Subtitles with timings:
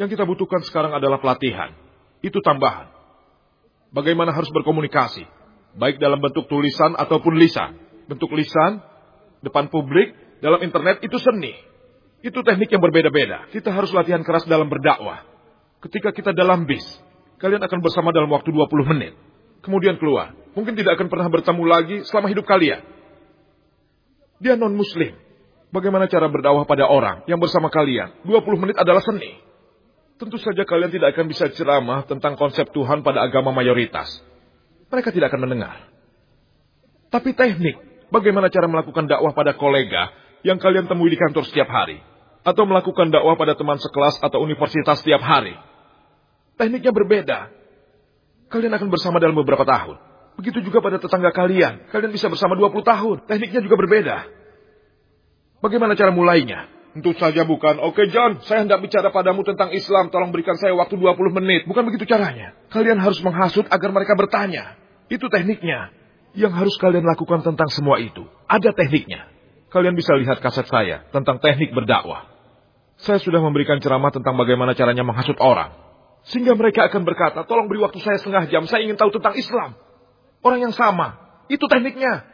[0.00, 1.76] Yang kita butuhkan sekarang adalah pelatihan.
[2.24, 2.88] Itu tambahan.
[3.92, 5.28] Bagaimana harus berkomunikasi.
[5.76, 7.76] Baik dalam bentuk tulisan ataupun lisan.
[8.08, 8.80] Bentuk lisan,
[9.44, 11.52] depan publik, dalam internet itu seni.
[12.24, 13.52] Itu teknik yang berbeda-beda.
[13.52, 15.20] Kita harus latihan keras dalam berdakwah.
[15.84, 16.84] Ketika kita dalam bis,
[17.36, 19.12] kalian akan bersama dalam waktu 20 menit.
[19.60, 20.32] Kemudian keluar.
[20.56, 22.80] Mungkin tidak akan pernah bertemu lagi selama hidup kalian.
[24.40, 25.12] Dia non-muslim.
[25.70, 28.24] Bagaimana cara berdakwah pada orang yang bersama kalian?
[28.24, 29.49] 20 menit adalah seni.
[30.20, 34.20] Tentu saja kalian tidak akan bisa ceramah tentang konsep Tuhan pada agama mayoritas.
[34.92, 35.88] Mereka tidak akan mendengar.
[37.08, 37.80] Tapi teknik,
[38.12, 40.12] bagaimana cara melakukan dakwah pada kolega
[40.44, 42.04] yang kalian temui di kantor setiap hari.
[42.44, 45.56] Atau melakukan dakwah pada teman sekelas atau universitas setiap hari.
[46.60, 47.38] Tekniknya berbeda.
[48.52, 49.96] Kalian akan bersama dalam beberapa tahun.
[50.36, 51.88] Begitu juga pada tetangga kalian.
[51.88, 53.16] Kalian bisa bersama 20 tahun.
[53.24, 54.16] Tekniknya juga berbeda.
[55.64, 56.79] Bagaimana cara mulainya?
[56.90, 57.78] Tentu saja bukan.
[57.86, 60.10] Oke John, saya hendak bicara padamu tentang Islam.
[60.10, 61.62] Tolong berikan saya waktu 20 menit.
[61.70, 62.50] Bukan begitu caranya.
[62.74, 64.74] Kalian harus menghasut agar mereka bertanya.
[65.06, 65.94] Itu tekniknya.
[66.34, 68.26] Yang harus kalian lakukan tentang semua itu.
[68.50, 69.30] Ada tekniknya.
[69.70, 72.26] Kalian bisa lihat kaset saya tentang teknik berdakwah.
[72.98, 75.70] Saya sudah memberikan ceramah tentang bagaimana caranya menghasut orang.
[76.26, 78.66] Sehingga mereka akan berkata, tolong beri waktu saya setengah jam.
[78.66, 79.78] Saya ingin tahu tentang Islam.
[80.42, 81.16] Orang yang sama.
[81.46, 82.26] Itu tekniknya.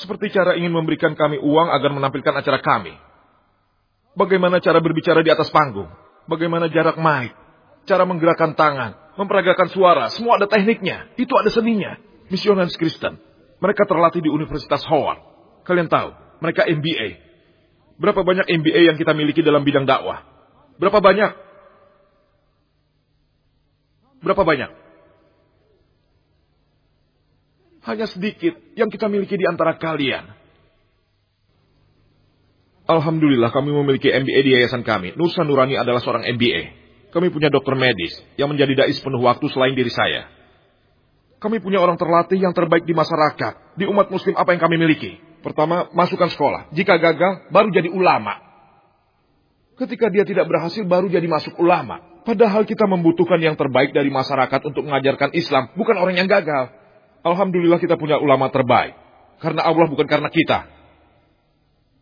[0.00, 3.05] Seperti cara ingin memberikan kami uang agar menampilkan acara kami.
[4.16, 5.92] Bagaimana cara berbicara di atas panggung?
[6.24, 7.36] Bagaimana jarak mic?
[7.86, 11.06] Cara menggerakkan tangan, memperagakan suara, semua ada tekniknya.
[11.14, 12.00] Itu ada seninya.
[12.32, 13.20] Misionaris Kristen.
[13.62, 15.20] Mereka terlatih di Universitas Howard.
[15.62, 16.10] Kalian tahu,
[16.42, 17.22] mereka MBA.
[18.00, 20.24] Berapa banyak MBA yang kita miliki dalam bidang dakwah?
[20.80, 21.30] Berapa banyak?
[24.24, 24.70] Berapa banyak?
[27.86, 30.26] Hanya sedikit yang kita miliki di antara kalian.
[32.86, 35.18] Alhamdulillah kami memiliki MBA di yayasan kami.
[35.18, 36.86] Nusa Nurani adalah seorang MBA.
[37.10, 40.30] Kami punya dokter medis yang menjadi dais penuh waktu selain diri saya.
[41.42, 43.76] Kami punya orang terlatih yang terbaik di masyarakat.
[43.76, 45.18] Di umat muslim apa yang kami miliki?
[45.42, 46.70] Pertama, masukkan sekolah.
[46.74, 48.38] Jika gagal, baru jadi ulama.
[49.76, 52.22] Ketika dia tidak berhasil, baru jadi masuk ulama.
[52.26, 56.74] Padahal kita membutuhkan yang terbaik dari masyarakat untuk mengajarkan Islam, bukan orang yang gagal.
[57.22, 58.94] Alhamdulillah kita punya ulama terbaik.
[59.38, 60.75] Karena Allah bukan karena kita.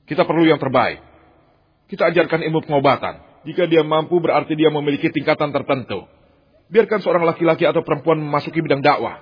[0.05, 1.01] Kita perlu yang terbaik.
[1.89, 3.45] Kita ajarkan ilmu pengobatan.
[3.45, 6.09] Jika dia mampu berarti dia memiliki tingkatan tertentu.
[6.73, 9.21] Biarkan seorang laki-laki atau perempuan memasuki bidang dakwah.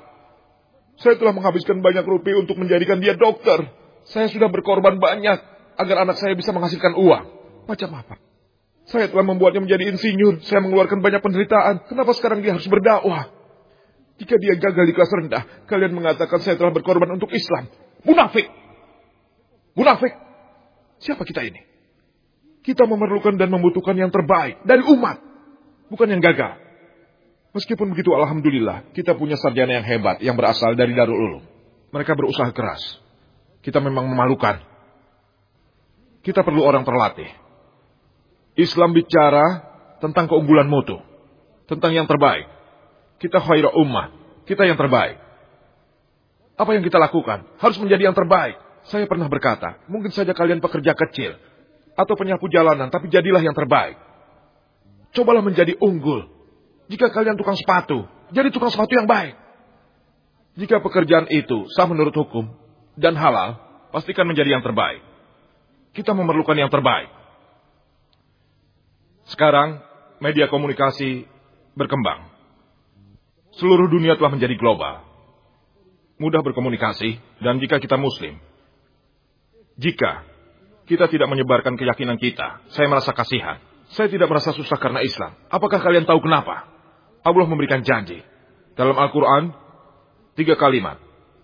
[1.02, 3.66] Saya telah menghabiskan banyak rupiah untuk menjadikan dia dokter.
[4.06, 5.38] Saya sudah berkorban banyak
[5.78, 7.24] agar anak saya bisa menghasilkan uang.
[7.66, 8.14] Macam apa?
[8.86, 10.42] Saya telah membuatnya menjadi insinyur.
[10.46, 11.86] Saya mengeluarkan banyak penderitaan.
[11.86, 13.30] Kenapa sekarang dia harus berdakwah?
[14.22, 17.66] Jika dia gagal di kelas rendah, kalian mengatakan saya telah berkorban untuk Islam.
[18.06, 18.46] Munafik!
[19.74, 20.31] Munafik!
[21.02, 21.58] Siapa kita ini?
[22.62, 25.18] Kita memerlukan dan membutuhkan yang terbaik dari umat,
[25.90, 26.62] bukan yang gagal.
[27.52, 31.42] Meskipun begitu, alhamdulillah, kita punya sarjana yang hebat yang berasal dari Darul Ulum.
[31.92, 32.80] Mereka berusaha keras.
[33.60, 34.62] Kita memang memalukan.
[36.22, 37.28] Kita perlu orang terlatih.
[38.56, 39.68] Islam bicara
[40.00, 40.96] tentang keunggulan mutu,
[41.66, 42.46] tentang yang terbaik.
[43.20, 44.14] Kita khairah ummah,
[44.48, 45.18] kita yang terbaik.
[46.56, 48.56] Apa yang kita lakukan harus menjadi yang terbaik.
[48.90, 51.38] Saya pernah berkata, mungkin saja kalian pekerja kecil
[51.94, 53.94] atau penyapu jalanan, tapi jadilah yang terbaik.
[55.12, 56.26] Cobalah menjadi unggul.
[56.90, 59.38] Jika kalian tukang sepatu, jadi tukang sepatu yang baik.
[60.58, 62.52] Jika pekerjaan itu sah menurut hukum
[62.98, 63.60] dan halal,
[63.94, 65.00] pastikan menjadi yang terbaik.
[65.92, 67.08] Kita memerlukan yang terbaik.
[69.28, 69.80] Sekarang,
[70.18, 71.28] media komunikasi
[71.76, 72.32] berkembang.
[73.56, 75.04] Seluruh dunia telah menjadi global.
[76.16, 78.40] Mudah berkomunikasi, dan jika kita muslim,
[79.82, 80.22] jika
[80.86, 83.58] kita tidak menyebarkan keyakinan kita, saya merasa kasihan.
[83.92, 85.34] Saya tidak merasa susah karena Islam.
[85.52, 86.70] Apakah kalian tahu kenapa?
[87.26, 88.22] Allah memberikan janji.
[88.72, 89.52] Dalam Al-Quran,
[90.38, 90.96] tiga kalimat.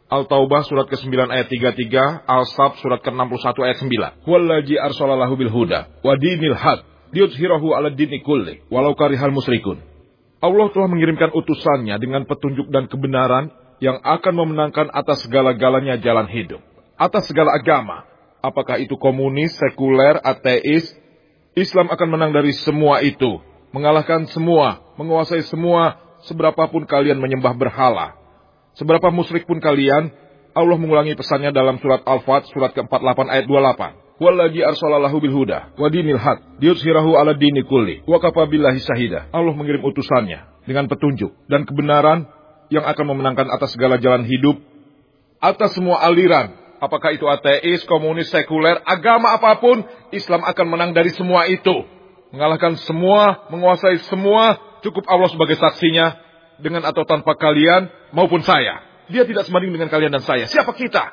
[0.09, 3.79] Al-Taubah surat ke-9 ayat 33, Al-Sab surat ke-61 ayat
[4.25, 4.25] 9.
[4.25, 6.81] Wallaji arsalallahu bil huda, wa dinil had,
[7.13, 9.85] liyudhirahu ala dini kulli, walau karihal musrikun.
[10.41, 13.53] Allah telah mengirimkan utusannya dengan petunjuk dan kebenaran
[13.85, 16.65] yang akan memenangkan atas segala-galanya jalan hidup.
[16.97, 18.09] Atas segala agama,
[18.45, 20.95] apakah itu komunis, sekuler, ateis,
[21.59, 23.43] Islam akan menang dari semua itu,
[23.75, 28.15] mengalahkan semua, menguasai semua, seberapapun kalian menyembah berhala.
[28.79, 30.15] Seberapa musyrik pun kalian,
[30.55, 34.09] Allah mengulangi pesannya dalam surat Al-Fat, surat ke-48 ayat 28.
[34.19, 39.31] Wallahi arsalallahu bil huda wa dinil haq liyudhhirahu ala dini kulli wa.
[39.31, 42.27] Allah mengirim utusannya dengan petunjuk dan kebenaran
[42.67, 44.59] yang akan memenangkan atas segala jalan hidup,
[45.39, 49.83] atas semua aliran, Apakah itu ateis, komunis, sekuler, agama apa pun,
[50.15, 51.85] Islam akan menang dari semua itu.
[52.29, 56.21] mengalahkan semua, menguasai semua, cukup Allah sebagai saksinya,
[56.61, 58.85] dengan atau tanpa kalian maupun saya.
[59.09, 60.45] Dia tidak sebanding dengan kalian dan saya.
[60.45, 61.09] Siapa kita?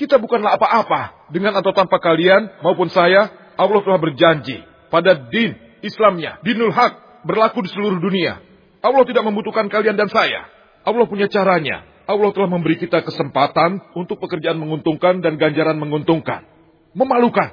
[0.00, 1.28] Kita bukanlah apa-apa.
[1.28, 3.28] Dengan atau tanpa kalian maupun saya,
[3.60, 5.52] Allah telah berjanji pada din
[5.84, 8.40] Islamnya, dinul haq, berlaku di seluruh dunia.
[8.80, 10.48] Allah tidak membutuhkan kalian dan saya.
[10.86, 11.82] Allah punya caranya.
[12.06, 16.46] Allah telah memberi kita kesempatan untuk pekerjaan menguntungkan dan ganjaran menguntungkan.
[16.94, 17.50] Memalukan.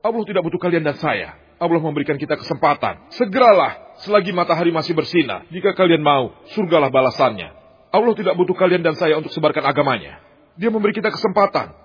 [0.00, 1.36] Allah tidak butuh kalian dan saya.
[1.60, 3.12] Allah memberikan kita kesempatan.
[3.12, 5.44] Segeralah selagi matahari masih bersinar.
[5.52, 7.52] Jika kalian mau, surgalah balasannya.
[7.92, 10.16] Allah tidak butuh kalian dan saya untuk sebarkan agamanya.
[10.56, 11.76] Dia memberi kita kesempatan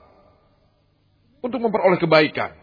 [1.44, 2.56] untuk memperoleh kebaikan.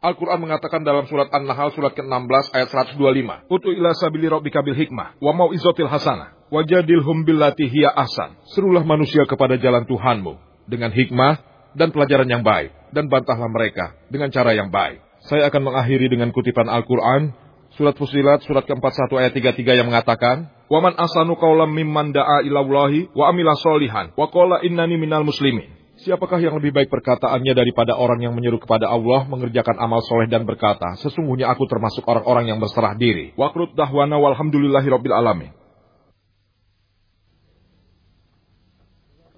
[0.00, 3.52] Al-Quran mengatakan dalam surat An-Nahl surat ke-16 ayat 125.
[3.52, 8.38] Utu ila sabili rabbika bil hikmah wa mau izotil hasanah wajadilhum billati hiya ahsan.
[8.54, 10.38] Serulah manusia kepada jalan Tuhanmu
[10.70, 11.42] dengan hikmah
[11.76, 15.02] dan pelajaran yang baik dan bantahlah mereka dengan cara yang baik.
[15.26, 17.34] Saya akan mengakhiri dengan kutipan Al-Quran,
[17.74, 23.30] surat Fusilat, surat ke-41 ayat 33 yang mengatakan, Waman asanu kaulam mimman da'a ilallahi wa
[23.30, 25.76] amila solihan, wa kola innani minal muslimin.
[25.96, 30.44] Siapakah yang lebih baik perkataannya daripada orang yang menyeru kepada Allah mengerjakan amal soleh dan
[30.44, 33.32] berkata, sesungguhnya aku termasuk orang-orang yang berserah diri.
[33.32, 35.50] Wakrut dahwana walhamdulillahi rabbil alamin.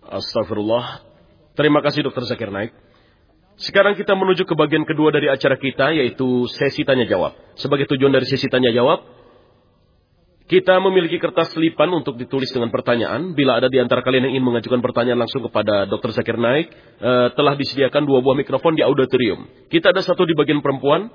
[0.08, 1.04] Astagfirullah.
[1.52, 2.72] Terima kasih Dokter Zakir Naik.
[3.58, 7.34] Sekarang kita menuju ke bagian kedua dari acara kita, yaitu sesi tanya jawab.
[7.58, 9.02] Sebagai tujuan dari sesi tanya jawab,
[10.46, 13.34] kita memiliki kertas selipan untuk ditulis dengan pertanyaan.
[13.34, 16.14] Bila ada di antara kalian yang ingin mengajukan pertanyaan langsung kepada Dr.
[16.14, 16.70] Zakir Naik,
[17.02, 19.44] eh, telah disediakan dua buah mikrofon di auditorium.
[19.68, 21.10] Kita ada satu di bagian perempuan,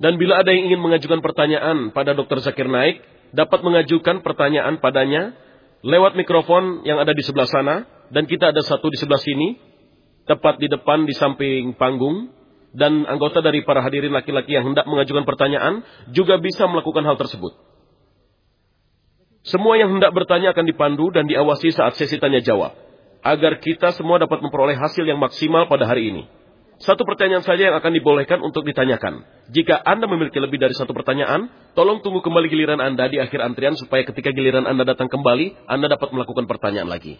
[0.00, 2.40] dan bila ada yang ingin mengajukan pertanyaan pada Dr.
[2.40, 3.04] Zakir Naik,
[3.36, 5.36] dapat mengajukan pertanyaan padanya
[5.84, 9.58] lewat mikrofon yang ada di sebelah sana, dan kita ada satu di sebelah sini
[10.26, 12.34] tepat di depan di samping panggung
[12.76, 17.56] dan anggota dari para hadirin laki-laki yang hendak mengajukan pertanyaan juga bisa melakukan hal tersebut.
[19.46, 22.74] Semua yang hendak bertanya akan dipandu dan diawasi saat sesi tanya jawab
[23.22, 26.26] agar kita semua dapat memperoleh hasil yang maksimal pada hari ini.
[26.76, 29.24] Satu pertanyaan saja yang akan dibolehkan untuk ditanyakan.
[29.48, 33.72] Jika Anda memiliki lebih dari satu pertanyaan, tolong tunggu kembali giliran Anda di akhir antrian
[33.80, 37.16] supaya ketika giliran Anda datang kembali, Anda dapat melakukan pertanyaan lagi.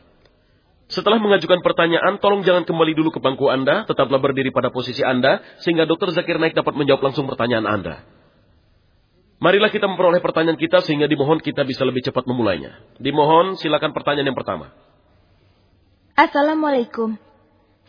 [0.87, 5.43] Setelah mengajukan pertanyaan, tolong jangan kembali dulu ke bangku Anda, tetaplah berdiri pada posisi Anda,
[5.59, 6.15] sehingga Dr.
[6.15, 8.07] Zakir Naik dapat menjawab langsung pertanyaan Anda.
[9.37, 12.81] Marilah kita memperoleh pertanyaan kita sehingga dimohon kita bisa lebih cepat memulainya.
[12.97, 14.73] Dimohon silakan pertanyaan yang pertama.
[16.17, 17.21] Assalamualaikum.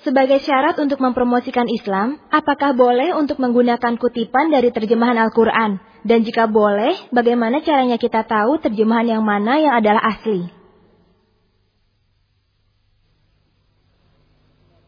[0.04, 5.80] Sebagai syarat untuk mempromosikan Islam, apakah boleh untuk menggunakan kutipan dari terjemahan Al-Quran?
[6.04, 10.57] Dan jika boleh, bagaimana caranya kita tahu terjemahan yang mana yang adalah asli?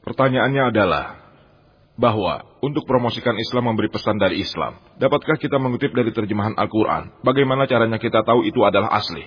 [0.10, 1.22] Pertanyaannya adalah
[1.94, 7.22] bahwa untuk promosikan Islam memberi pesan dari Islam, dapatkah kita mengutip dari terjemahan Al-Quran?
[7.22, 9.22] Bagaimana caranya kita tahu itu adalah asli?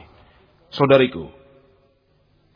[0.74, 1.30] Saudariku,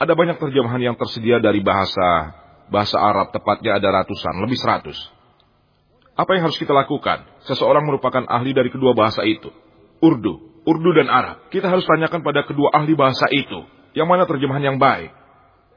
[0.02, 2.34] ada banyak terjemahan yang tersedia dari bahasa
[2.66, 4.98] bahasa Arab, tepatnya ada ratusan, lebih seratus.
[6.18, 7.22] Apa yang harus kita lakukan?
[7.46, 9.54] Seseorang merupakan ahli dari kedua bahasa itu.
[10.02, 11.46] Urdu, Urdu dan Arab.
[11.54, 13.62] Kita harus tanyakan pada kedua ahli bahasa itu.
[13.94, 15.14] Yang mana terjemahan yang baik?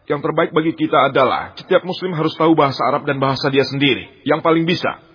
[0.10, 4.26] Yang terbaik bagi kita adalah setiap muslim harus tahu bahasa Arab dan bahasa dia sendiri,
[4.26, 5.06] yang paling bisa.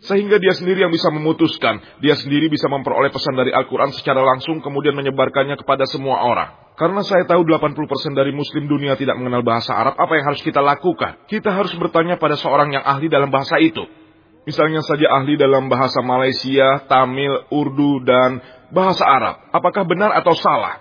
[0.00, 4.64] Sehingga dia sendiri yang bisa memutuskan, dia sendiri bisa memperoleh pesan dari Al-Quran secara langsung
[4.64, 6.56] kemudian menyebarkannya kepada semua orang.
[6.80, 10.64] Karena saya tahu 80% dari muslim dunia tidak mengenal bahasa Arab, apa yang harus kita
[10.64, 11.28] lakukan?
[11.28, 13.84] Kita harus bertanya pada seorang yang ahli dalam bahasa itu.
[14.48, 18.40] Misalnya saja ahli dalam bahasa Malaysia, Tamil, Urdu, dan
[18.72, 19.52] bahasa Arab.
[19.52, 20.80] Apakah benar atau salah?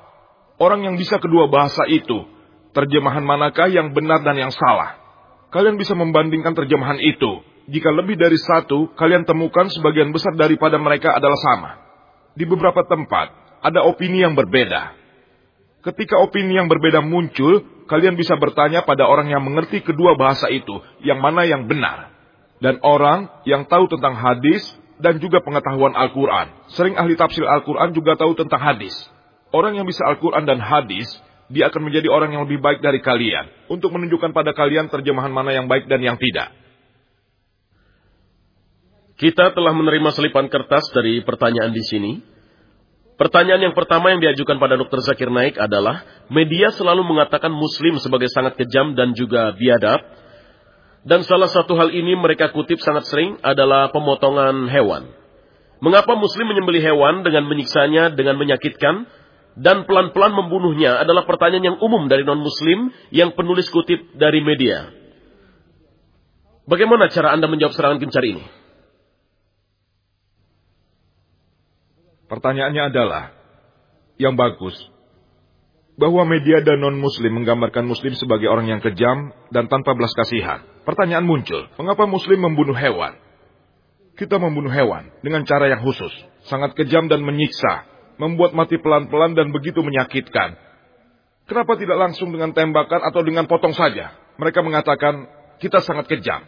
[0.61, 2.36] Orang yang bisa kedua bahasa itu,
[2.77, 5.01] terjemahan manakah yang benar dan yang salah.
[5.49, 7.41] Kalian bisa membandingkan terjemahan itu.
[7.73, 11.71] Jika lebih dari satu, kalian temukan sebagian besar daripada mereka adalah sama.
[12.37, 13.33] Di beberapa tempat,
[13.65, 14.93] ada opini yang berbeda.
[15.81, 20.77] Ketika opini yang berbeda muncul, kalian bisa bertanya pada orang yang mengerti kedua bahasa itu,
[21.01, 22.13] yang mana yang benar.
[22.61, 24.63] Dan orang yang tahu tentang hadis
[25.01, 26.69] dan juga pengetahuan Al-Quran.
[26.73, 28.93] Sering ahli tafsir Al-Quran juga tahu tentang hadis.
[29.49, 31.07] Orang yang bisa Al-Quran dan hadis
[31.47, 35.55] dia akan menjadi orang yang lebih baik dari kalian untuk menunjukkan pada kalian terjemahan mana
[35.55, 36.51] yang baik dan yang tidak.
[39.17, 42.13] Kita telah menerima selipan kertas dari pertanyaan di sini.
[43.17, 45.01] Pertanyaan yang pertama yang diajukan pada Dr.
[45.01, 50.05] Zakir Naik adalah, media selalu mengatakan muslim sebagai sangat kejam dan juga biadab.
[51.01, 55.09] Dan salah satu hal ini mereka kutip sangat sering adalah pemotongan hewan.
[55.81, 59.09] Mengapa muslim menyembelih hewan dengan menyiksanya, dengan menyakitkan,
[59.57, 64.93] dan pelan-pelan membunuhnya adalah pertanyaan yang umum dari non-muslim yang penulis kutip dari media.
[66.69, 68.45] Bagaimana cara Anda menjawab serangan gencar ini?
[72.27, 73.33] Pertanyaannya adalah,
[74.19, 74.75] yang bagus,
[75.97, 80.61] bahwa media dan non-muslim menggambarkan muslim sebagai orang yang kejam dan tanpa belas kasihan.
[80.85, 83.17] Pertanyaan muncul, mengapa muslim membunuh hewan?
[84.13, 86.13] Kita membunuh hewan dengan cara yang khusus,
[86.45, 90.57] sangat kejam dan menyiksa, membuat mati pelan-pelan dan begitu menyakitkan.
[91.47, 94.13] Kenapa tidak langsung dengan tembakan atau dengan potong saja?
[94.35, 95.31] Mereka mengatakan,
[95.63, 96.43] kita sangat kejam.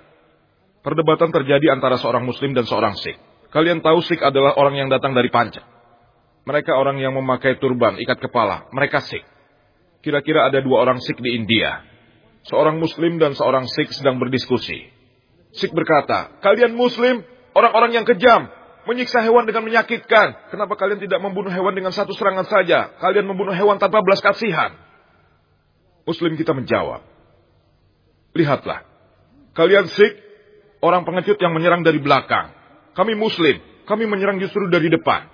[0.83, 3.15] Perdebatan terjadi antara seorang muslim dan seorang sikh.
[3.49, 5.63] Kalian tahu sikh adalah orang yang datang dari panca.
[6.43, 8.67] Mereka orang yang memakai turban, ikat kepala.
[8.75, 9.25] Mereka sikh.
[10.03, 11.83] Kira-kira ada dua orang sikh di India.
[12.47, 14.91] Seorang muslim dan seorang sikh sedang berdiskusi.
[15.55, 17.25] Sikh berkata, kalian muslim
[17.59, 18.47] Orang-orang yang kejam,
[18.89, 20.49] menyiksa hewan dengan menyakitkan.
[20.49, 22.89] Kenapa kalian tidak membunuh hewan dengan satu serangan saja?
[22.97, 24.73] Kalian membunuh hewan tanpa belas kasihan.
[26.09, 27.05] Muslim kita menjawab,
[28.33, 28.81] Lihatlah,
[29.53, 30.17] kalian Sikh,
[30.81, 32.49] orang pengecut yang menyerang dari belakang.
[32.97, 35.29] Kami Muslim, kami menyerang justru dari depan.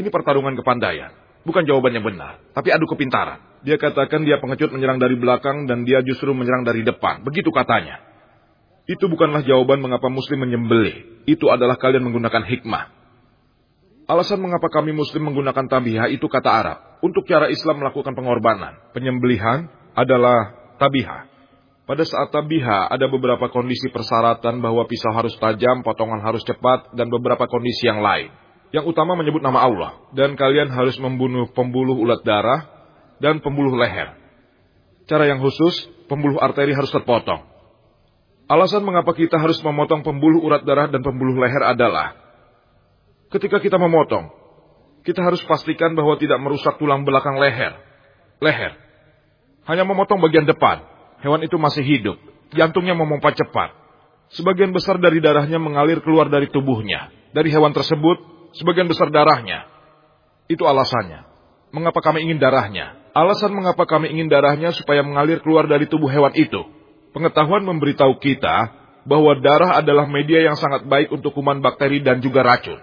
[0.00, 1.12] Ini pertarungan kepandaian,
[1.44, 3.60] bukan jawaban yang benar, tapi adu kepintaran.
[3.68, 7.20] Dia katakan dia pengecut menyerang dari belakang dan dia justru menyerang dari depan.
[7.20, 8.07] Begitu katanya.
[8.88, 11.28] Itu bukanlah jawaban mengapa muslim menyembelih.
[11.28, 12.88] Itu adalah kalian menggunakan hikmah.
[14.08, 16.78] Alasan mengapa kami muslim menggunakan tabiha itu kata Arab.
[17.04, 18.80] Untuk cara Islam melakukan pengorbanan.
[18.96, 21.28] Penyembelihan adalah tabiha.
[21.84, 27.12] Pada saat tabiha ada beberapa kondisi persyaratan bahwa pisau harus tajam, potongan harus cepat, dan
[27.12, 28.32] beberapa kondisi yang lain.
[28.72, 30.00] Yang utama menyebut nama Allah.
[30.16, 32.64] Dan kalian harus membunuh pembuluh ulat darah
[33.20, 34.16] dan pembuluh leher.
[35.04, 37.57] Cara yang khusus, pembuluh arteri harus terpotong.
[38.48, 42.16] Alasan mengapa kita harus memotong pembuluh urat darah dan pembuluh leher adalah
[43.28, 44.32] ketika kita memotong,
[45.04, 47.76] kita harus pastikan bahwa tidak merusak tulang belakang leher.
[48.40, 48.72] Leher.
[49.68, 50.80] Hanya memotong bagian depan.
[51.20, 52.16] Hewan itu masih hidup.
[52.56, 53.76] Jantungnya memompa cepat.
[54.32, 57.12] Sebagian besar dari darahnya mengalir keluar dari tubuhnya.
[57.36, 58.16] Dari hewan tersebut,
[58.56, 59.68] sebagian besar darahnya.
[60.48, 61.28] Itu alasannya.
[61.76, 62.96] Mengapa kami ingin darahnya?
[63.12, 66.77] Alasan mengapa kami ingin darahnya supaya mengalir keluar dari tubuh hewan itu
[67.18, 68.70] Pengetahuan memberitahu kita
[69.02, 72.78] bahwa darah adalah media yang sangat baik untuk kuman bakteri dan juga racun.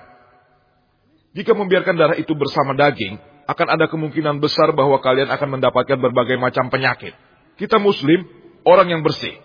[1.32, 3.16] Jika membiarkan darah itu bersama daging,
[3.48, 7.16] akan ada kemungkinan besar bahwa kalian akan mendapatkan berbagai macam penyakit.
[7.56, 8.28] Kita muslim,
[8.68, 9.40] orang yang bersih.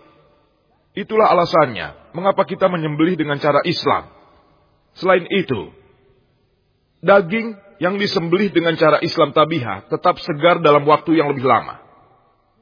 [0.91, 4.11] Itulah alasannya mengapa kita menyembelih dengan cara Islam.
[4.91, 5.71] Selain itu,
[6.99, 11.79] daging yang disembelih dengan cara Islam tabiha tetap segar dalam waktu yang lebih lama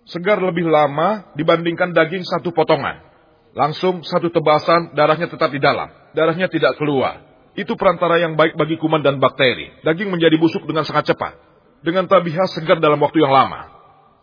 [0.10, 3.06] segar lebih lama dibandingkan daging satu potongan.
[3.54, 5.90] Langsung satu tebasan, darahnya tetap di dalam.
[6.14, 7.26] Darahnya tidak keluar.
[7.58, 9.74] Itu perantara yang baik bagi kuman dan bakteri.
[9.82, 11.34] Daging menjadi busuk dengan sangat cepat.
[11.82, 13.74] Dengan tabiha segar dalam waktu yang lama.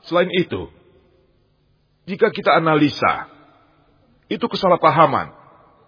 [0.06, 0.70] Selain itu,
[2.06, 3.26] jika kita analisa,
[4.30, 5.34] itu kesalahpahaman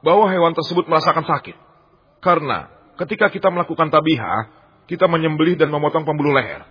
[0.03, 1.57] bahwa hewan tersebut merasakan sakit.
[2.19, 2.67] Karena
[2.99, 4.35] ketika kita melakukan tabiha,
[4.91, 6.67] kita menyembelih dan memotong pembuluh leher.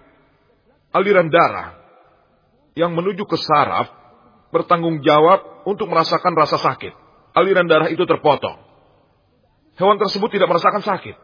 [0.92, 1.77] Aliran darah
[2.78, 3.90] yang menuju ke saraf
[4.54, 6.94] bertanggung jawab untuk merasakan rasa sakit.
[7.34, 8.62] Aliran darah itu terpotong.
[9.78, 11.16] Hewan tersebut tidak merasakan sakit.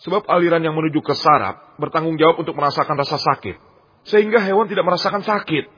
[0.00, 3.58] Sebab aliran yang menuju ke saraf bertanggung jawab untuk merasakan rasa sakit.
[4.08, 5.68] Sehingga hewan tidak merasakan sakit.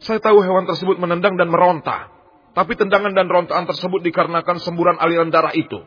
[0.00, 2.08] Saya tahu hewan tersebut menendang dan meronta.
[2.54, 5.82] Tapi tendangan dan rontaan tersebut dikarenakan semburan aliran darah itu.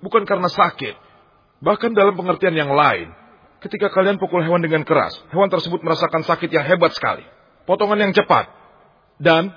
[0.00, 0.94] Bukan karena sakit.
[1.62, 3.12] Bahkan dalam pengertian yang lain.
[3.62, 7.22] Ketika kalian pukul hewan dengan keras, hewan tersebut merasakan sakit yang hebat sekali
[7.64, 8.50] potongan yang cepat,
[9.22, 9.54] dan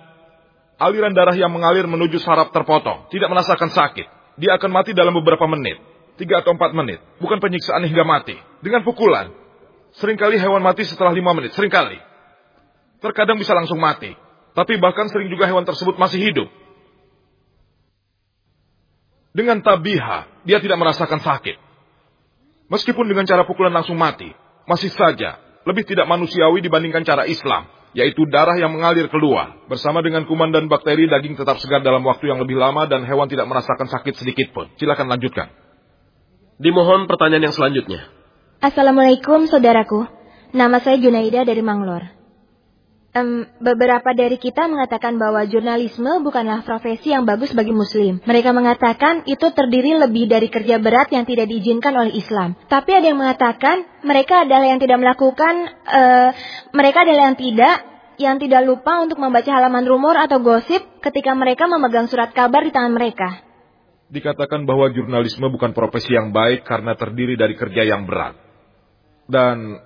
[0.78, 4.08] aliran darah yang mengalir menuju saraf terpotong, tidak merasakan sakit.
[4.36, 5.80] Dia akan mati dalam beberapa menit,
[6.20, 8.36] tiga atau empat menit, bukan penyiksaan hingga mati.
[8.60, 9.32] Dengan pukulan,
[9.96, 11.98] sering kali hewan mati setelah lima menit, sering kali.
[13.00, 14.12] Terkadang bisa langsung mati,
[14.52, 16.50] tapi bahkan sering juga hewan tersebut masih hidup.
[19.36, 21.60] Dengan tabiha, dia tidak merasakan sakit.
[22.72, 24.32] Meskipun dengan cara pukulan langsung mati,
[24.66, 29.56] masih saja lebih tidak manusiawi dibandingkan cara Islam yaitu darah yang mengalir keluar.
[29.72, 33.32] Bersama dengan kuman dan bakteri, daging tetap segar dalam waktu yang lebih lama dan hewan
[33.32, 34.68] tidak merasakan sakit sedikit pun.
[34.76, 35.48] Silakan lanjutkan.
[36.60, 38.12] Dimohon pertanyaan yang selanjutnya.
[38.60, 40.08] Assalamualaikum saudaraku.
[40.56, 42.15] Nama saya Junaida dari Manglor.
[43.16, 48.20] Um, beberapa dari kita mengatakan bahwa jurnalisme bukanlah profesi yang bagus bagi muslim.
[48.20, 52.60] Mereka mengatakan itu terdiri lebih dari kerja berat yang tidak diizinkan oleh Islam.
[52.68, 56.30] Tapi ada yang mengatakan mereka adalah yang tidak melakukan, uh,
[56.76, 57.76] mereka adalah yang tidak,
[58.20, 62.76] yang tidak lupa untuk membaca halaman rumor atau gosip ketika mereka memegang surat kabar di
[62.76, 63.48] tangan mereka.
[64.12, 68.36] Dikatakan bahwa jurnalisme bukan profesi yang baik karena terdiri dari kerja yang berat.
[69.32, 69.80] Dan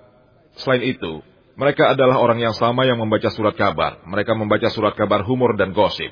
[0.58, 1.29] selain itu,
[1.60, 4.00] mereka adalah orang yang sama yang membaca surat kabar.
[4.08, 6.08] Mereka membaca surat kabar humor dan gosip.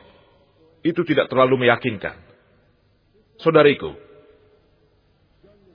[0.85, 2.21] Itu tidak terlalu meyakinkan.
[3.40, 3.97] Saudariku,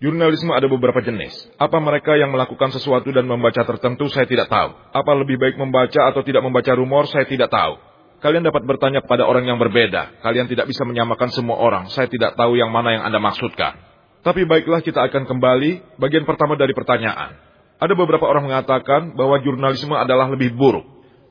[0.03, 1.31] Jurnalisme ada beberapa jenis.
[1.55, 4.75] Apa mereka yang melakukan sesuatu dan membaca tertentu, saya tidak tahu.
[4.91, 7.79] Apa lebih baik membaca atau tidak membaca rumor, saya tidak tahu.
[8.19, 10.19] Kalian dapat bertanya pada orang yang berbeda.
[10.19, 11.87] Kalian tidak bisa menyamakan semua orang.
[11.87, 13.79] Saya tidak tahu yang mana yang Anda maksudkan.
[14.27, 17.52] Tapi baiklah kita akan kembali bagian pertama dari pertanyaan.
[17.81, 20.85] Ada beberapa orang mengatakan bahwa jurnalisme adalah lebih buruk.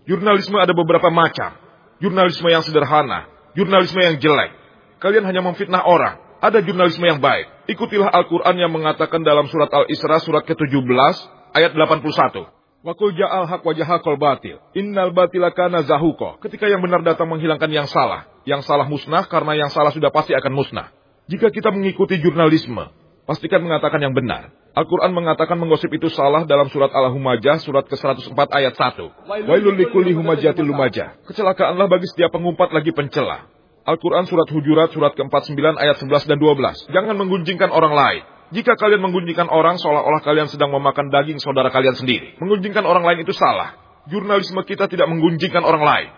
[0.06, 1.54] Jurnalisme ada beberapa macam.
[2.02, 4.50] Jurnalisme yang sederhana, jurnalisme yang jelek.
[4.98, 7.70] Kalian hanya memfitnah orang ada jurnalisme yang baik.
[7.70, 11.14] Ikutilah Al-Quran yang mengatakan dalam surat Al-Isra surat ke-17
[11.54, 12.50] ayat 81.
[12.82, 14.58] Wakul ja'al hak wajah kol batil.
[14.74, 16.42] Innal batila kana zahuko.
[16.42, 18.26] Ketika yang benar datang menghilangkan yang salah.
[18.42, 20.90] Yang salah musnah karena yang salah sudah pasti akan musnah.
[21.30, 22.90] Jika kita mengikuti jurnalisme,
[23.22, 24.50] pastikan mengatakan yang benar.
[24.72, 29.04] Al-Quran mengatakan menggosip itu salah dalam surat Al-Humajah surat ke-104 ayat 1.
[29.44, 31.20] Wailul likulli humajatil lumajah.
[31.28, 33.52] Kecelakaanlah bagi setiap pengumpat lagi pencela.
[33.84, 36.88] Al-Quran surat Hujurat surat ke-49 ayat 11 dan 12.
[36.88, 38.22] Jangan menggunjingkan orang lain.
[38.56, 42.40] Jika kalian menggunjingkan orang seolah-olah kalian sedang memakan daging saudara kalian sendiri.
[42.40, 43.76] Menggunjingkan orang lain itu salah.
[44.08, 46.08] Jurnalisme kita tidak menggunjingkan orang lain.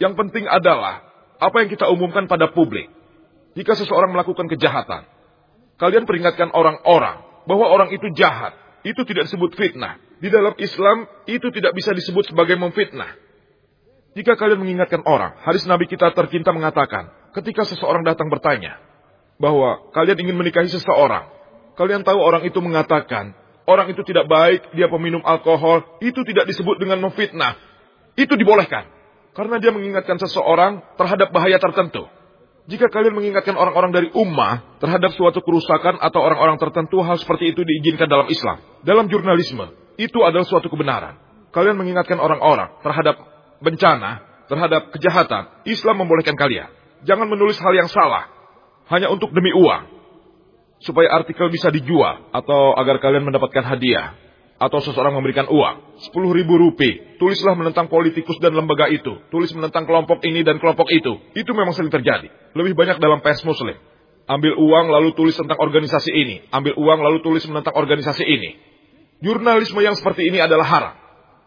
[0.00, 1.04] Yang penting adalah
[1.36, 2.88] apa yang kita umumkan pada publik.
[3.52, 5.04] Jika seseorang melakukan kejahatan,
[5.76, 8.54] kalian peringatkan orang-orang bahwa orang itu jahat.
[8.82, 9.98] Itu tidak disebut fitnah.
[10.18, 13.14] Di dalam Islam, itu tidak bisa disebut sebagai memfitnah.
[14.12, 18.76] Jika kalian mengingatkan orang, hadis Nabi kita tercinta mengatakan, ketika seseorang datang bertanya,
[19.40, 21.30] bahwa kalian ingin menikahi seseorang,
[21.78, 23.32] kalian tahu orang itu mengatakan,
[23.64, 27.56] orang itu tidak baik, dia peminum alkohol, itu tidak disebut dengan memfitnah.
[28.18, 28.90] Itu dibolehkan.
[29.32, 32.04] Karena dia mengingatkan seseorang terhadap bahaya tertentu.
[32.62, 37.66] Jika kalian mengingatkan orang-orang dari ummah terhadap suatu kerusakan atau orang-orang tertentu, hal seperti itu
[37.66, 38.62] diizinkan dalam Islam.
[38.86, 39.66] Dalam jurnalisme,
[39.98, 41.18] itu adalah suatu kebenaran.
[41.50, 43.18] Kalian mengingatkan orang-orang terhadap
[43.58, 46.70] bencana, terhadap kejahatan, Islam membolehkan kalian.
[47.02, 48.30] Jangan menulis hal yang salah,
[48.94, 49.82] hanya untuk demi uang.
[50.86, 54.14] Supaya artikel bisa dijual, atau agar kalian mendapatkan hadiah.
[54.62, 57.18] Atau seseorang memberikan uang, 10 ribu rupiah.
[57.18, 59.18] Tulislah menentang politikus dan lembaga itu.
[59.34, 61.18] Tulis menentang kelompok ini dan kelompok itu.
[61.34, 62.30] Itu memang sering terjadi.
[62.52, 63.76] Lebih banyak dalam pers muslim.
[64.28, 66.36] Ambil uang lalu tulis tentang organisasi ini.
[66.54, 68.50] Ambil uang lalu tulis menentang organisasi ini.
[69.22, 70.94] Jurnalisme yang seperti ini adalah haram.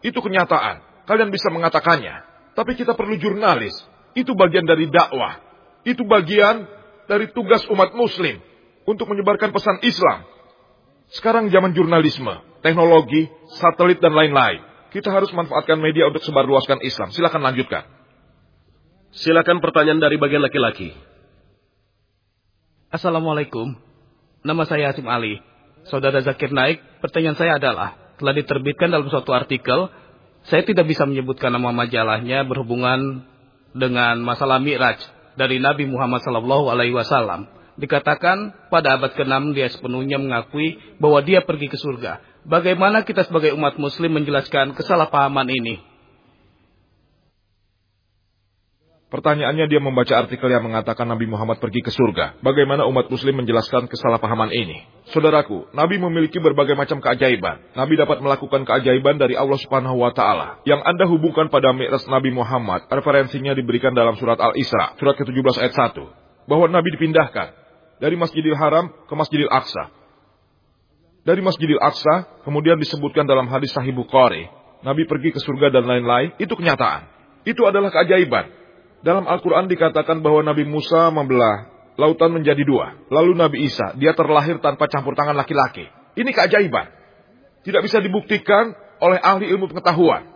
[0.04, 1.08] Itu kenyataan.
[1.08, 2.24] Kalian bisa mengatakannya.
[2.52, 3.72] Tapi kita perlu jurnalis.
[4.12, 5.40] Itu bagian dari dakwah.
[5.86, 6.68] Itu bagian
[7.08, 8.40] dari tugas umat muslim.
[8.86, 10.22] Untuk menyebarkan pesan Islam.
[11.10, 14.62] Sekarang zaman jurnalisme, teknologi, satelit, dan lain-lain.
[14.90, 17.10] Kita harus manfaatkan media untuk sebarluaskan Islam.
[17.14, 17.95] Silakan lanjutkan.
[19.16, 20.92] Silakan pertanyaan dari bagian laki-laki.
[22.92, 23.72] Assalamualaikum.
[24.44, 25.40] Nama saya Asim Ali.
[25.88, 29.88] Saudara Zakir Naik, pertanyaan saya adalah, telah diterbitkan dalam suatu artikel
[30.46, 33.26] saya tidak bisa menyebutkan nama majalahnya berhubungan
[33.74, 35.00] dengan masalah Mi'raj
[35.34, 37.50] dari Nabi Muhammad Sallallahu Alaihi Wasallam.
[37.80, 42.20] Dikatakan pada abad ke-6 dia sepenuhnya mengakui bahwa dia pergi ke surga.
[42.46, 45.95] Bagaimana kita sebagai umat muslim menjelaskan kesalahpahaman ini?
[49.06, 52.42] Pertanyaannya dia membaca artikel yang mengatakan Nabi Muhammad pergi ke surga.
[52.42, 54.82] Bagaimana umat muslim menjelaskan kesalahpahaman ini?
[55.14, 57.62] Saudaraku, Nabi memiliki berbagai macam keajaiban.
[57.78, 60.58] Nabi dapat melakukan keajaiban dari Allah Subhanahu wa taala.
[60.66, 65.74] Yang Anda hubungkan pada Mi'raj Nabi Muhammad, referensinya diberikan dalam surat Al-Isra, surat ke-17 ayat
[65.94, 66.50] 1.
[66.50, 67.54] Bahwa Nabi dipindahkan
[68.02, 69.86] dari Masjidil Haram ke Masjidil Aqsa.
[71.22, 74.50] Dari Masjidil Aqsa kemudian disebutkan dalam hadis Sahih Bukhari,
[74.82, 77.06] Nabi pergi ke surga dan lain-lain, itu kenyataan.
[77.46, 78.65] Itu adalah keajaiban.
[79.04, 82.96] Dalam Al-Quran dikatakan bahwa Nabi Musa membelah lautan menjadi dua.
[83.08, 85.88] Lalu Nabi Isa, dia terlahir tanpa campur tangan laki-laki.
[86.16, 86.92] Ini keajaiban.
[87.64, 90.28] Tidak bisa dibuktikan oleh ahli ilmu pengetahuan.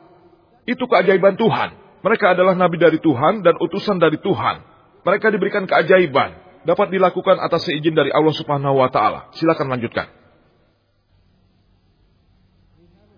[0.68, 1.78] Itu keajaiban Tuhan.
[2.00, 4.64] Mereka adalah nabi dari Tuhan dan utusan dari Tuhan.
[5.04, 6.36] Mereka diberikan keajaiban.
[6.64, 9.32] Dapat dilakukan atas seizin dari Allah subhanahu wa ta'ala.
[9.32, 10.12] Silakan lanjutkan.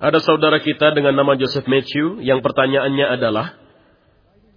[0.02, 3.54] Ada saudara kita dengan nama Joseph Matthew yang pertanyaannya adalah,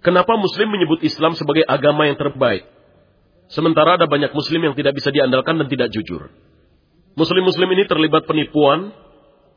[0.06, 2.62] Kenapa Muslim menyebut Islam sebagai agama yang terbaik?
[3.50, 6.30] Sementara ada banyak Muslim yang tidak bisa diandalkan dan tidak jujur.
[7.18, 8.94] Muslim-Muslim ini terlibat penipuan,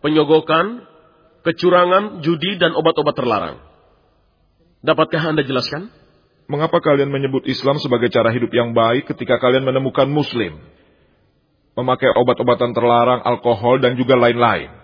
[0.01, 0.89] penyogokan,
[1.45, 3.61] kecurangan, judi, dan obat-obat terlarang.
[4.81, 5.93] Dapatkah Anda jelaskan?
[6.49, 10.57] Mengapa kalian menyebut Islam sebagai cara hidup yang baik ketika kalian menemukan Muslim?
[11.77, 14.78] Memakai obat-obatan terlarang, alkohol, dan juga lain-lain.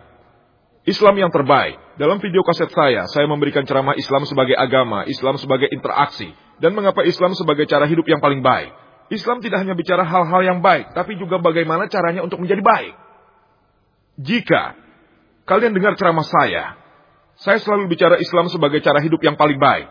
[0.86, 1.82] Islam yang terbaik.
[1.98, 6.30] Dalam video kaset saya, saya memberikan ceramah Islam sebagai agama, Islam sebagai interaksi,
[6.62, 8.70] dan mengapa Islam sebagai cara hidup yang paling baik.
[9.10, 12.94] Islam tidak hanya bicara hal-hal yang baik, tapi juga bagaimana caranya untuk menjadi baik.
[14.22, 14.78] Jika
[15.50, 16.78] kalian dengar ceramah saya,
[17.42, 19.90] saya selalu bicara Islam sebagai cara hidup yang paling baik.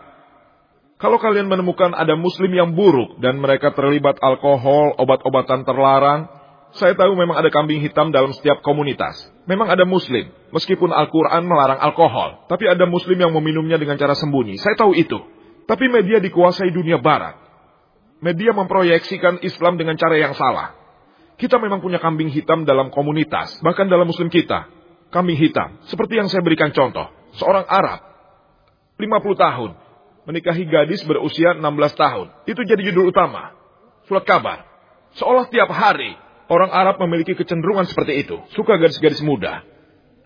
[0.95, 6.31] Kalau kalian menemukan ada muslim yang buruk dan mereka terlibat alkohol, obat-obatan terlarang,
[6.75, 9.15] Saya tahu memang ada kambing hitam dalam setiap komunitas.
[9.47, 12.51] Memang ada muslim, meskipun Al-Quran melarang alkohol.
[12.51, 14.59] Tapi ada muslim yang meminumnya dengan cara sembunyi.
[14.59, 15.15] Saya tahu itu.
[15.71, 17.39] Tapi media dikuasai dunia barat.
[18.19, 20.75] Media memproyeksikan Islam dengan cara yang salah.
[21.39, 24.67] Kita memang punya kambing hitam dalam komunitas, bahkan dalam muslim kita.
[25.15, 27.07] Kambing hitam, seperti yang saya berikan contoh.
[27.39, 28.03] Seorang Arab,
[28.99, 29.71] 50 tahun,
[30.27, 31.63] menikahi gadis berusia 16
[31.95, 32.27] tahun.
[32.47, 33.55] Itu jadi judul utama.
[34.11, 34.67] Surat kabar.
[35.15, 38.37] Seolah tiap hari Orang Arab memiliki kecenderungan seperti itu.
[38.53, 39.65] Suka gadis-gadis muda.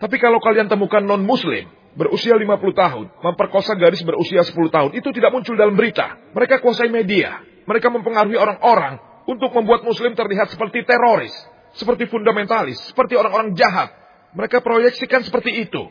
[0.00, 5.32] Tapi kalau kalian temukan non-muslim, berusia 50 tahun, memperkosa gadis berusia 10 tahun, itu tidak
[5.32, 6.20] muncul dalam berita.
[6.36, 7.40] Mereka kuasai media.
[7.64, 11.32] Mereka mempengaruhi orang-orang untuk membuat muslim terlihat seperti teroris,
[11.76, 13.92] seperti fundamentalis, seperti orang-orang jahat.
[14.36, 15.88] Mereka proyeksikan seperti itu.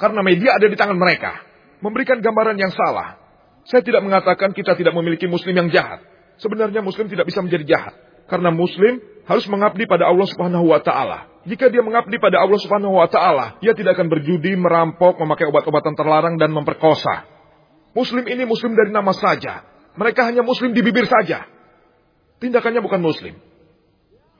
[0.00, 1.44] Karena media ada di tangan mereka.
[1.84, 3.20] Memberikan gambaran yang salah.
[3.68, 6.00] Saya tidak mengatakan kita tidak memiliki muslim yang jahat.
[6.40, 7.94] Sebenarnya muslim tidak bisa menjadi jahat.
[8.30, 11.30] Karena muslim harus mengabdi pada Allah Subhanahu wa taala.
[11.48, 15.96] Jika dia mengabdi pada Allah Subhanahu wa taala, dia tidak akan berjudi, merampok, memakai obat-obatan
[15.96, 17.24] terlarang dan memperkosa.
[17.96, 19.64] Muslim ini muslim dari nama saja.
[19.96, 21.48] Mereka hanya muslim di bibir saja.
[22.38, 23.34] Tindakannya bukan muslim.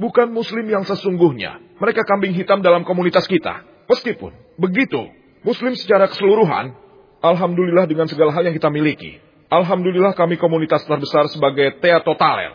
[0.01, 1.61] Bukan muslim yang sesungguhnya.
[1.77, 3.65] Mereka kambing hitam dalam komunitas kita.
[3.91, 5.11] Meskipun begitu,
[5.43, 6.73] muslim secara keseluruhan,
[7.21, 9.19] alhamdulillah dengan segala hal yang kita miliki.
[9.51, 12.55] Alhamdulillah kami komunitas terbesar sebagai Tea Totaler.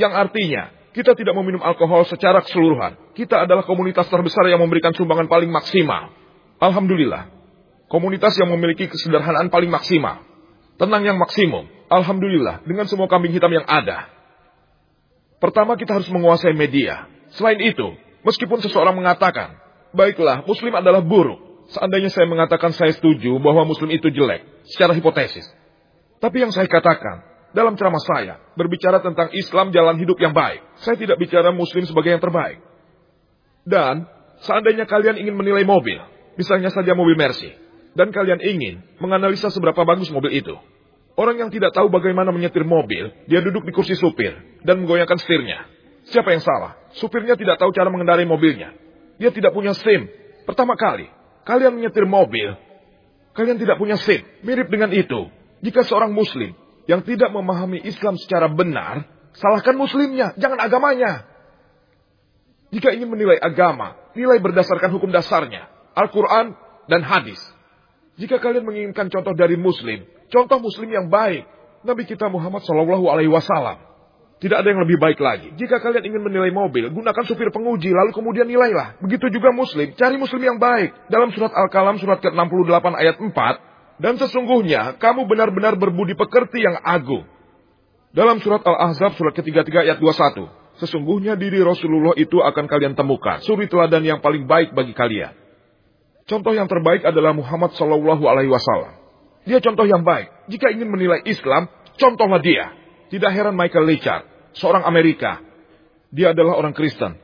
[0.00, 3.14] Yang artinya, kita tidak meminum alkohol secara keseluruhan.
[3.14, 6.10] Kita adalah komunitas terbesar yang memberikan sumbangan paling maksimal.
[6.58, 7.30] Alhamdulillah.
[7.86, 10.26] Komunitas yang memiliki kesederhanaan paling maksimal.
[10.74, 11.70] Tenang yang maksimum.
[11.86, 12.66] Alhamdulillah.
[12.66, 14.10] Dengan semua kambing hitam yang ada.
[15.38, 17.06] Pertama kita harus menguasai media.
[17.30, 17.94] Selain itu,
[18.26, 19.54] meskipun seseorang mengatakan,
[19.94, 21.70] baiklah, muslim adalah buruk.
[21.70, 25.46] Seandainya saya mengatakan saya setuju bahwa muslim itu jelek, secara hipotesis.
[26.18, 27.22] Tapi yang saya katakan,
[27.56, 30.60] dalam ceramah saya berbicara tentang Islam jalan hidup yang baik.
[30.84, 32.60] Saya tidak bicara muslim sebagai yang terbaik.
[33.64, 34.04] Dan
[34.44, 36.00] seandainya kalian ingin menilai mobil,
[36.36, 37.52] misalnya saja mobil Mercy,
[37.96, 40.56] dan kalian ingin menganalisa seberapa bagus mobil itu.
[41.18, 45.66] Orang yang tidak tahu bagaimana menyetir mobil, dia duduk di kursi supir dan menggoyangkan setirnya.
[46.08, 46.78] Siapa yang salah?
[46.94, 48.72] Supirnya tidak tahu cara mengendarai mobilnya.
[49.18, 50.06] Dia tidak punya SIM.
[50.46, 51.10] Pertama kali,
[51.42, 52.54] kalian menyetir mobil,
[53.34, 54.22] kalian tidak punya SIM.
[54.46, 55.26] Mirip dengan itu.
[55.58, 56.54] Jika seorang muslim
[56.88, 59.04] yang tidak memahami Islam secara benar,
[59.36, 61.28] salahkan muslimnya, jangan agamanya.
[62.72, 66.56] Jika ingin menilai agama, nilai berdasarkan hukum dasarnya, Al-Quran
[66.88, 67.38] dan hadis.
[68.16, 71.44] Jika kalian menginginkan contoh dari muslim, contoh muslim yang baik,
[71.84, 73.84] Nabi kita Muhammad Shallallahu Alaihi Wasallam.
[74.38, 75.50] Tidak ada yang lebih baik lagi.
[75.58, 79.02] Jika kalian ingin menilai mobil, gunakan supir penguji, lalu kemudian nilailah.
[79.02, 80.94] Begitu juga muslim, cari muslim yang baik.
[81.10, 83.34] Dalam surat Al-Kalam surat ke-68 ayat 4,
[83.98, 87.26] dan sesungguhnya kamu benar-benar berbudi pekerti yang agung.
[88.14, 90.48] Dalam surat Al-Ahzab surat ke-33 ayat 21.
[90.78, 93.42] Sesungguhnya diri Rasulullah itu akan kalian temukan.
[93.42, 95.34] Suri teladan yang paling baik bagi kalian.
[96.30, 98.94] Contoh yang terbaik adalah Muhammad Sallallahu Alaihi Wasallam.
[99.48, 100.46] Dia contoh yang baik.
[100.46, 101.66] Jika ingin menilai Islam,
[101.98, 102.70] contohlah dia.
[103.08, 105.40] Tidak heran Michael Richard, seorang Amerika.
[106.14, 107.16] Dia adalah orang Kristen.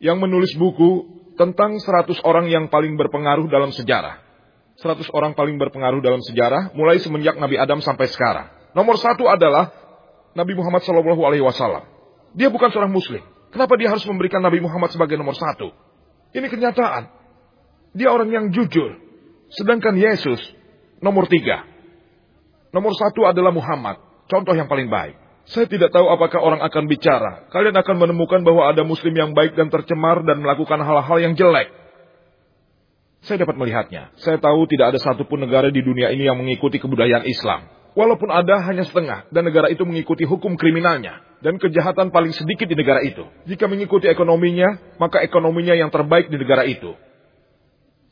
[0.00, 4.29] Yang menulis buku tentang 100 orang yang paling berpengaruh dalam sejarah.
[4.80, 8.48] 100 orang paling berpengaruh dalam sejarah, mulai semenjak Nabi Adam sampai sekarang.
[8.72, 9.68] Nomor satu adalah
[10.32, 11.84] Nabi Muhammad Shallallahu Alaihi Wasallam.
[12.32, 13.20] Dia bukan seorang Muslim.
[13.50, 15.74] Kenapa dia harus memberikan Nabi Muhammad sebagai nomor satu?
[16.32, 17.10] Ini kenyataan.
[17.92, 18.96] Dia orang yang jujur.
[19.50, 20.38] Sedangkan Yesus
[21.02, 21.66] nomor tiga.
[22.70, 23.98] Nomor satu adalah Muhammad.
[24.30, 25.18] Contoh yang paling baik.
[25.50, 27.50] Saya tidak tahu apakah orang akan bicara.
[27.50, 31.79] Kalian akan menemukan bahwa ada muslim yang baik dan tercemar dan melakukan hal-hal yang jelek.
[33.20, 34.12] Saya dapat melihatnya.
[34.16, 37.68] Saya tahu tidak ada satupun negara di dunia ini yang mengikuti kebudayaan Islam.
[37.92, 42.78] Walaupun ada hanya setengah, dan negara itu mengikuti hukum kriminalnya, dan kejahatan paling sedikit di
[42.78, 43.26] negara itu.
[43.50, 46.94] Jika mengikuti ekonominya, maka ekonominya yang terbaik di negara itu.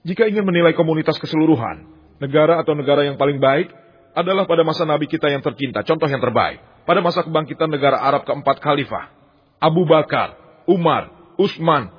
[0.03, 1.87] Jika ingin menilai komunitas keseluruhan,
[2.19, 3.71] negara atau negara yang paling baik
[4.19, 6.59] adalah pada masa Nabi kita yang tercinta, contoh yang terbaik.
[6.83, 9.15] Pada masa kebangkitan negara Arab keempat khalifah,
[9.63, 10.35] Abu Bakar,
[10.67, 11.95] Umar, Utsman,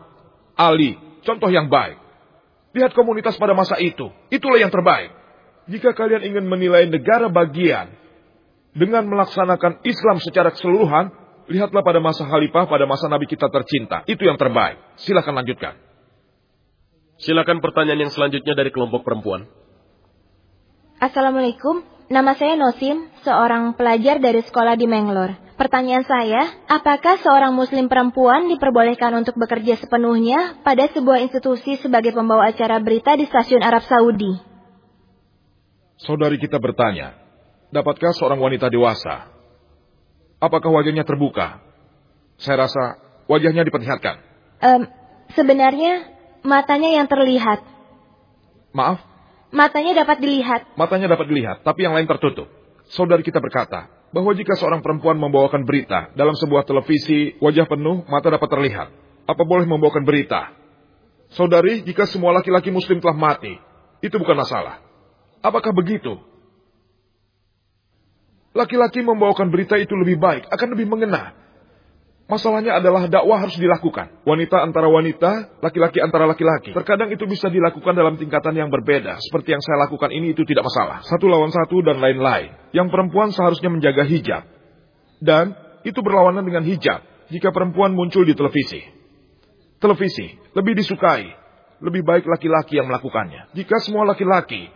[0.60, 2.09] Ali, contoh yang baik.
[2.74, 4.14] Lihat komunitas pada masa itu.
[4.30, 5.10] Itulah yang terbaik.
[5.70, 7.94] Jika kalian ingin menilai negara bagian
[8.74, 11.14] dengan melaksanakan Islam secara keseluruhan,
[11.50, 14.06] lihatlah pada masa khalifah, pada masa Nabi kita tercinta.
[14.06, 14.78] Itu yang terbaik.
[15.02, 15.78] Silakan lanjutkan.
[17.20, 19.50] Silakan pertanyaan yang selanjutnya dari kelompok perempuan.
[21.00, 25.38] Assalamualaikum, nama saya Nosim, seorang pelajar dari sekolah di Manglore.
[25.56, 26.42] Pertanyaan saya,
[26.72, 33.14] apakah seorang muslim perempuan diperbolehkan untuk bekerja sepenuhnya pada sebuah institusi sebagai pembawa acara berita
[33.16, 34.40] di stasiun Arab Saudi?
[36.00, 37.16] Saudari kita bertanya,
[37.76, 39.30] dapatkah seorang wanita dewasa?
[40.40, 41.60] Apakah wajahnya terbuka?
[42.40, 44.16] Saya rasa Wajahnya diperlihatkan.
[44.58, 44.82] Um,
[45.38, 46.10] sebenarnya
[46.42, 47.62] matanya yang terlihat.
[48.74, 49.06] Maaf?
[49.50, 50.62] Matanya dapat dilihat.
[50.78, 52.46] Matanya dapat dilihat, tapi yang lain tertutup.
[52.90, 58.30] Saudari kita berkata bahwa jika seorang perempuan membawakan berita dalam sebuah televisi, wajah penuh, mata
[58.30, 58.88] dapat terlihat.
[59.30, 60.54] Apa boleh membawakan berita?
[61.34, 63.54] Saudari, jika semua laki-laki muslim telah mati,
[64.02, 64.82] itu bukan masalah.
[65.46, 66.18] Apakah begitu?
[68.58, 71.38] Laki-laki membawakan berita itu lebih baik, akan lebih mengena.
[72.30, 74.22] Masalahnya adalah dakwah harus dilakukan.
[74.22, 76.78] Wanita antara wanita, laki-laki antara laki-laki.
[76.78, 79.18] Terkadang itu bisa dilakukan dalam tingkatan yang berbeda.
[79.18, 81.02] Seperti yang saya lakukan ini itu tidak masalah.
[81.10, 82.54] Satu lawan satu dan lain-lain.
[82.70, 84.46] Yang perempuan seharusnya menjaga hijab.
[85.18, 87.02] Dan itu berlawanan dengan hijab
[87.34, 88.78] jika perempuan muncul di televisi.
[89.82, 91.34] Televisi lebih disukai.
[91.82, 93.58] Lebih baik laki-laki yang melakukannya.
[93.58, 94.70] Jika semua laki-laki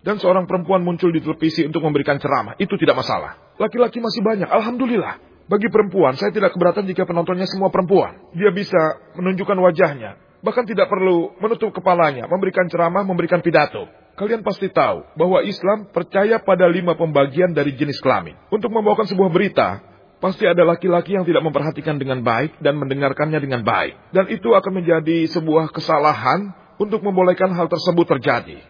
[0.00, 3.36] dan seorang perempuan muncul di televisi untuk memberikan ceramah, itu tidak masalah.
[3.60, 5.33] Laki-laki masih banyak, alhamdulillah.
[5.44, 8.32] Bagi perempuan, saya tidak keberatan jika penontonnya semua perempuan.
[8.32, 13.84] Dia bisa menunjukkan wajahnya, bahkan tidak perlu menutup kepalanya, memberikan ceramah, memberikan pidato.
[14.14, 18.38] Kalian pasti tahu bahwa Islam percaya pada lima pembagian dari jenis kelamin.
[18.48, 19.84] Untuk membawakan sebuah berita,
[20.22, 24.14] pasti ada laki-laki yang tidak memperhatikan dengan baik dan mendengarkannya dengan baik.
[24.16, 28.62] Dan itu akan menjadi sebuah kesalahan untuk membolehkan hal tersebut terjadi.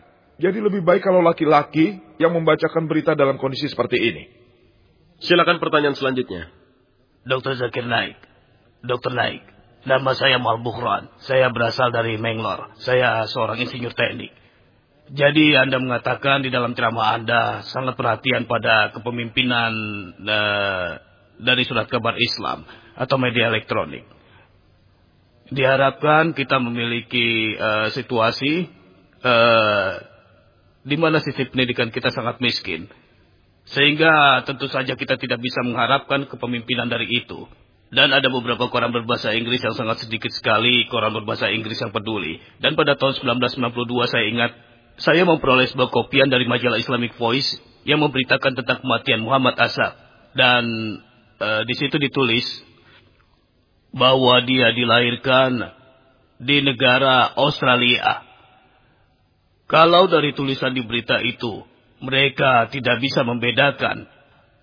[0.43, 4.25] Jadi lebih baik kalau laki-laki yang membacakan berita dalam kondisi seperti ini.
[5.23, 6.64] Silakan pertanyaan selanjutnya.
[7.25, 7.57] Dr.
[7.57, 8.21] Zakir Naik.
[8.85, 9.13] Dr.
[9.17, 9.43] Naik.
[9.85, 11.13] Nama saya Mal Bukhran.
[11.25, 12.73] Saya berasal dari Menglor.
[12.81, 14.33] Saya seorang insinyur teknik.
[15.13, 19.73] Jadi Anda mengatakan di dalam ceramah Anda sangat perhatian pada kepemimpinan
[20.25, 20.91] uh,
[21.37, 22.65] dari surat kabar Islam
[22.97, 24.09] atau media elektronik.
[25.53, 28.65] Diharapkan kita memiliki uh, situasi
[29.21, 29.93] uh,
[30.89, 32.89] di mana sisi pendidikan kita sangat miskin
[33.65, 37.49] sehingga tentu saja kita tidak bisa mengharapkan kepemimpinan dari itu.
[37.95, 42.43] Dan ada beberapa koran berbahasa Inggris yang sangat sedikit sekali koran berbahasa Inggris yang peduli.
[42.59, 44.53] Dan pada tahun 1992 saya ingat,
[44.99, 47.55] saya memperoleh sebuah kopian dari majalah Islamic Voice
[47.87, 49.95] yang memberitakan tentang kematian Muhammad Asad.
[50.35, 50.65] Dan
[51.39, 52.45] e, di situ ditulis
[53.95, 55.71] bahwa dia dilahirkan
[56.43, 58.27] di negara Australia.
[59.71, 61.63] Kalau dari tulisan di berita itu
[62.03, 64.11] mereka tidak bisa membedakan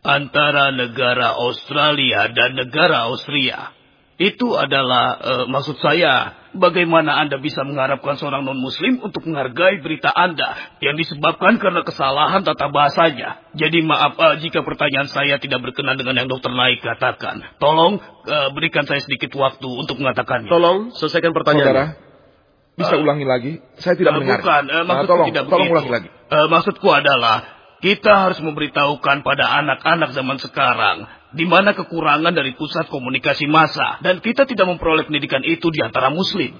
[0.02, 3.78] antara negara Australia dan negara Austria.
[4.22, 10.78] Itu adalah e, maksud saya, bagaimana Anda bisa mengharapkan seorang non-muslim untuk menghargai berita Anda
[10.78, 13.50] yang disebabkan karena kesalahan tata bahasanya.
[13.58, 17.58] Jadi maaf e, jika pertanyaan saya tidak berkenan dengan yang dokter Naik katakan.
[17.58, 17.98] Tolong
[18.30, 20.54] e, berikan saya sedikit waktu untuk mengatakannya.
[20.54, 21.66] Tolong selesaikan pertanyaan.
[21.66, 21.86] Saudara,
[22.78, 23.52] bisa uh, ulangi lagi?
[23.78, 24.40] Saya tidak uh, mendengar.
[24.42, 25.76] Bukan, uh, maksudku nah, tolong, tidak tolong begitu.
[25.76, 26.10] ulangi lagi.
[26.32, 27.44] Uh, maksudku adalah
[27.84, 31.04] kita harus memberitahukan pada anak-anak zaman sekarang
[31.36, 36.08] di mana kekurangan dari pusat komunikasi massa dan kita tidak memperoleh pendidikan itu di antara
[36.08, 36.56] muslim.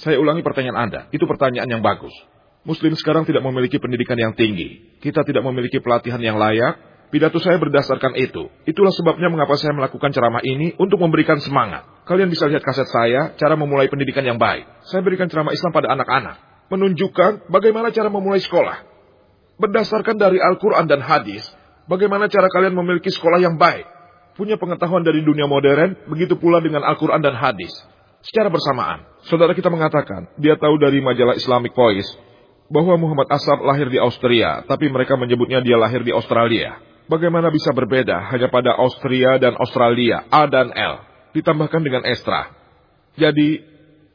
[0.00, 1.00] Saya ulangi pertanyaan Anda.
[1.12, 2.16] Itu pertanyaan yang bagus.
[2.64, 4.96] Muslim sekarang tidak memiliki pendidikan yang tinggi.
[5.04, 8.46] Kita tidak memiliki pelatihan yang layak Pidato saya berdasarkan itu.
[8.70, 11.82] Itulah sebabnya mengapa saya melakukan ceramah ini untuk memberikan semangat.
[12.06, 14.62] Kalian bisa lihat kaset saya, cara memulai pendidikan yang baik.
[14.86, 16.38] Saya berikan ceramah Islam pada anak-anak.
[16.70, 18.89] Menunjukkan bagaimana cara memulai sekolah.
[19.60, 21.44] Berdasarkan dari Al-Quran dan hadis,
[21.84, 23.84] bagaimana cara kalian memiliki sekolah yang baik.
[24.32, 27.68] Punya pengetahuan dari dunia modern, begitu pula dengan Al-Quran dan hadis.
[28.24, 32.08] Secara bersamaan, saudara kita mengatakan, dia tahu dari majalah Islamic Voice,
[32.72, 36.80] bahwa Muhammad Asad lahir di Austria, tapi mereka menyebutnya dia lahir di Australia.
[37.04, 41.04] Bagaimana bisa berbeda hanya pada Austria dan Australia, A dan L,
[41.36, 42.48] ditambahkan dengan Estra.
[43.12, 43.60] Jadi,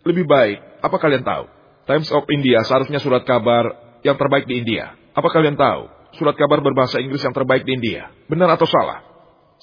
[0.01, 1.45] lebih baik, apa kalian tahu?
[1.85, 5.04] Times of India seharusnya surat kabar yang terbaik di India.
[5.15, 5.87] Apa kalian tahu?
[6.19, 8.11] Surat kabar berbahasa Inggris yang terbaik di India.
[8.27, 9.03] Benar atau salah?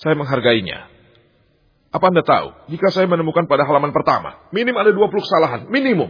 [0.01, 0.89] Saya menghargainya.
[1.93, 2.73] Apa Anda tahu?
[2.73, 5.61] Jika saya menemukan pada halaman pertama, minim ada 20 kesalahan.
[5.69, 6.09] Minimum.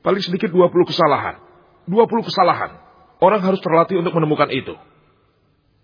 [0.00, 1.36] Paling sedikit 20 kesalahan.
[1.84, 2.80] 20 kesalahan.
[3.20, 4.72] Orang harus terlatih untuk menemukan itu.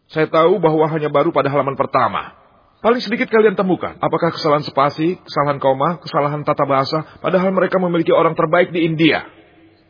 [0.09, 2.33] Saya tahu bahwa hanya baru pada halaman pertama.
[2.81, 4.01] Paling sedikit kalian temukan.
[4.01, 9.25] Apakah kesalahan spasi, kesalahan koma, kesalahan tata bahasa, padahal mereka memiliki orang terbaik di India.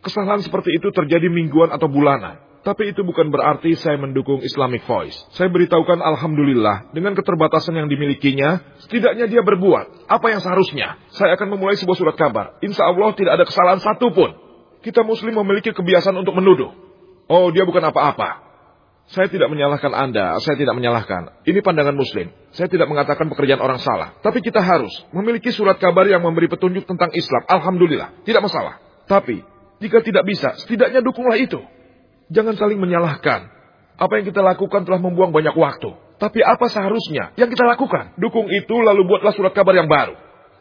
[0.03, 2.46] Kesalahan seperti itu terjadi mingguan atau bulanan.
[2.67, 5.15] Tapi itu bukan berarti saya mendukung Islamic Voice.
[5.39, 10.99] Saya beritahukan Alhamdulillah, dengan keterbatasan yang dimilikinya, setidaknya dia berbuat apa yang seharusnya.
[11.15, 12.59] Saya akan memulai sebuah surat kabar.
[12.59, 14.35] Insya Allah tidak ada kesalahan satupun.
[14.83, 16.75] Kita muslim memiliki kebiasaan untuk menuduh.
[17.31, 18.43] Oh, dia bukan apa-apa.
[19.15, 21.47] Saya tidak menyalahkan Anda, saya tidak menyalahkan.
[21.47, 22.35] Ini pandangan Muslim.
[22.51, 24.19] Saya tidak mengatakan pekerjaan orang salah.
[24.19, 27.47] Tapi kita harus memiliki surat kabar yang memberi petunjuk tentang Islam.
[27.47, 28.83] Alhamdulillah, tidak masalah.
[29.07, 29.47] Tapi,
[29.79, 31.63] jika tidak bisa, setidaknya dukunglah itu.
[32.31, 33.53] Jangan saling menyalahkan.
[33.97, 35.91] Apa yang kita lakukan telah membuang banyak waktu.
[36.17, 38.17] Tapi apa seharusnya yang kita lakukan?
[38.17, 40.17] Dukung itu lalu buatlah surat kabar yang baru.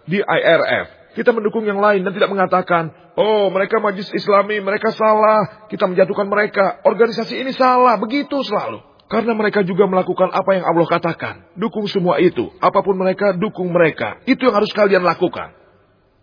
[0.05, 1.17] di IRF.
[1.17, 6.27] Kita mendukung yang lain dan tidak mengatakan, oh mereka majlis islami, mereka salah, kita menjatuhkan
[6.29, 6.83] mereka.
[6.85, 8.83] Organisasi ini salah, begitu selalu.
[9.05, 11.35] Karena mereka juga melakukan apa yang Allah katakan.
[11.55, 12.51] Dukung semua itu.
[12.57, 14.21] Apa pun mereka, dukung mereka.
[14.25, 15.53] Itu yang harus kalian lakukan.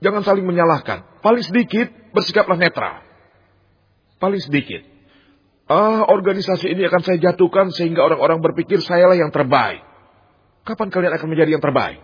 [0.02, 1.22] Jangan saling menyalahkan.
[1.22, 3.06] Paling sedikit, bersikaplah netral.
[4.18, 4.91] Paling sedikit.
[5.70, 9.82] Ah, organisasi ini akan saya jatuhkan sehingga orang-orang berpikir sayalah yang terbaik.
[10.62, 11.98] Kapan kalian akan menjadi yang terbaik?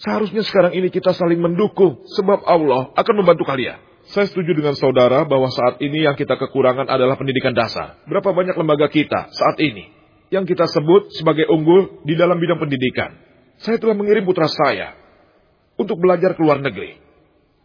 [0.00, 3.78] Seharusnya sekarang ini kita saling mendukung, sebab Allah akan membantu kalian.
[4.10, 8.02] Saya setuju dengan saudara bahwa saat ini yang kita kekurangan adalah pendidikan dasar.
[8.10, 9.94] Berapa banyak lembaga kita saat ini
[10.34, 13.14] yang kita sebut sebagai unggul di dalam bidang pendidikan.
[13.62, 14.98] Saya telah mengirim putra saya
[15.78, 16.98] untuk belajar ke luar negeri.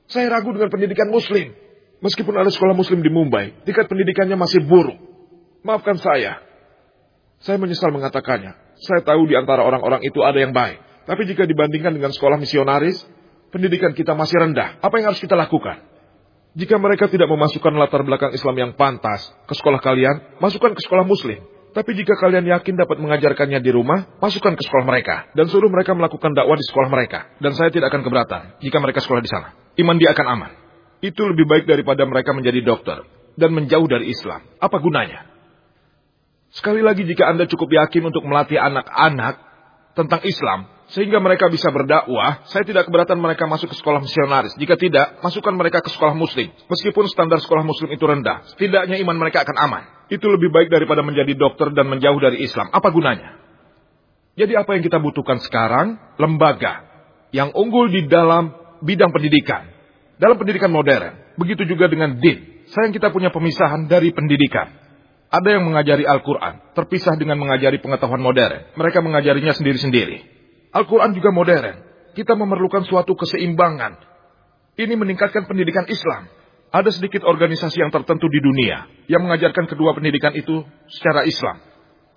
[0.08, 1.58] Saya ragu dengan pendidikan muslim.
[1.98, 4.98] Meskipun ada sekolah muslim di Mumbai, tingkat pendidikannya masih buruk.
[5.66, 6.46] Maafkan saya.
[7.42, 8.54] Saya menyesal mengatakannya.
[8.78, 10.78] Saya tahu di antara orang-orang itu ada yang baik.
[11.10, 13.02] Tapi jika dibandingkan dengan sekolah misionaris,
[13.50, 14.78] pendidikan kita masih rendah.
[14.84, 15.82] Apa yang harus kita lakukan?
[16.58, 21.06] Jika mereka tidak memasukkan latar belakang Islam yang pantas ke sekolah kalian, masukkan ke sekolah
[21.06, 21.42] muslim.
[21.74, 25.30] Tapi jika kalian yakin dapat mengajarkannya di rumah, masukkan ke sekolah mereka.
[25.38, 27.30] Dan suruh mereka melakukan dakwah di sekolah mereka.
[27.38, 29.54] Dan saya tidak akan keberatan jika mereka sekolah di sana.
[29.78, 30.52] Iman dia akan aman.
[31.04, 33.06] Itu lebih baik daripada mereka menjadi dokter
[33.38, 34.42] dan menjauh dari Islam.
[34.58, 35.30] Apa gunanya?
[36.50, 39.36] Sekali lagi jika Anda cukup yakin untuk melatih anak-anak
[39.94, 44.56] tentang Islam, sehingga mereka bisa berdakwah, saya tidak keberatan mereka masuk ke sekolah misionaris.
[44.56, 46.48] Jika tidak, masukkan mereka ke sekolah muslim.
[46.72, 49.84] Meskipun standar sekolah muslim itu rendah, setidaknya iman mereka akan aman.
[50.08, 52.72] Itu lebih baik daripada menjadi dokter dan menjauh dari Islam.
[52.72, 53.36] Apa gunanya?
[54.40, 56.00] Jadi apa yang kita butuhkan sekarang?
[56.16, 56.88] Lembaga
[57.36, 59.77] yang unggul di dalam bidang pendidikan.
[60.18, 61.38] Dalam pendidikan modern.
[61.38, 62.66] Begitu juga dengan din.
[62.74, 64.74] Sayang kita punya pemisahan dari pendidikan.
[65.28, 68.74] Ada yang mengajari Al-Quran, terpisah dengan mengajari pengetahuan modern.
[68.80, 70.24] Mereka mengajarinya sendiri-sendiri.
[70.72, 71.76] Al-Quran juga modern.
[72.16, 74.00] Kita memerlukan suatu keseimbangan.
[74.80, 76.32] Ini meningkatkan pendidikan Islam.
[76.74, 81.64] Ada sedikit organisasi yang tertentu di dunia yang mengajarkan kedua pendidikan itu secara Islam.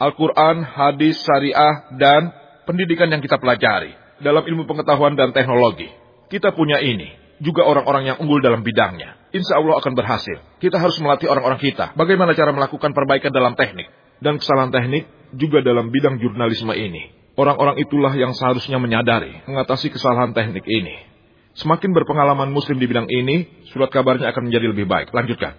[0.01, 2.33] Al-Quran, hadis, syariah, dan
[2.65, 3.93] pendidikan yang kita pelajari
[4.25, 5.87] dalam ilmu pengetahuan dan teknologi.
[6.33, 7.20] Kita punya ini.
[7.40, 9.16] Juga orang-orang yang unggul dalam bidangnya.
[9.33, 10.44] Insya Allah akan berhasil.
[10.61, 11.96] Kita harus melatih orang-orang kita.
[11.96, 13.88] Bagaimana cara melakukan perbaikan dalam teknik.
[14.20, 17.16] Dan kesalahan teknik juga dalam bidang jurnalisme ini.
[17.40, 21.09] Orang-orang itulah yang seharusnya menyadari mengatasi kesalahan teknik ini.
[21.57, 25.09] Semakin berpengalaman muslim di bidang ini, surat kabarnya akan menjadi lebih baik.
[25.16, 25.57] Lanjutkan.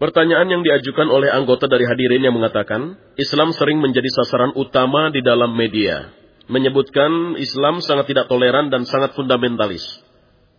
[0.00, 5.20] Pertanyaan yang diajukan oleh anggota dari hadirin yang mengatakan, Islam sering menjadi sasaran utama di
[5.20, 6.08] dalam media.
[6.48, 9.84] Menyebutkan Islam sangat tidak toleran dan sangat fundamentalis.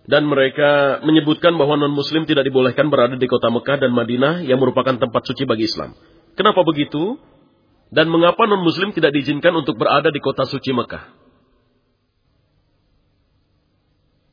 [0.02, 4.98] Dan mereka menyebutkan bahwa non-muslim tidak dibolehkan berada di kota Mekah dan Madinah yang merupakan
[4.98, 5.94] tempat suci bagi Islam.
[6.34, 7.22] Kenapa begitu?
[7.92, 11.12] Dan mengapa non-muslim tidak diizinkan untuk berada di kota suci Mekah?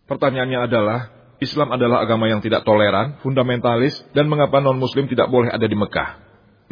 [0.09, 1.01] Pertanyaannya adalah,
[1.37, 6.17] Islam adalah agama yang tidak toleran, fundamentalis, dan mengapa non-muslim tidak boleh ada di Mekah?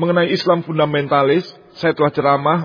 [0.01, 1.45] Mengenai Islam fundamentalis,
[1.77, 2.59] saya telah ceramah,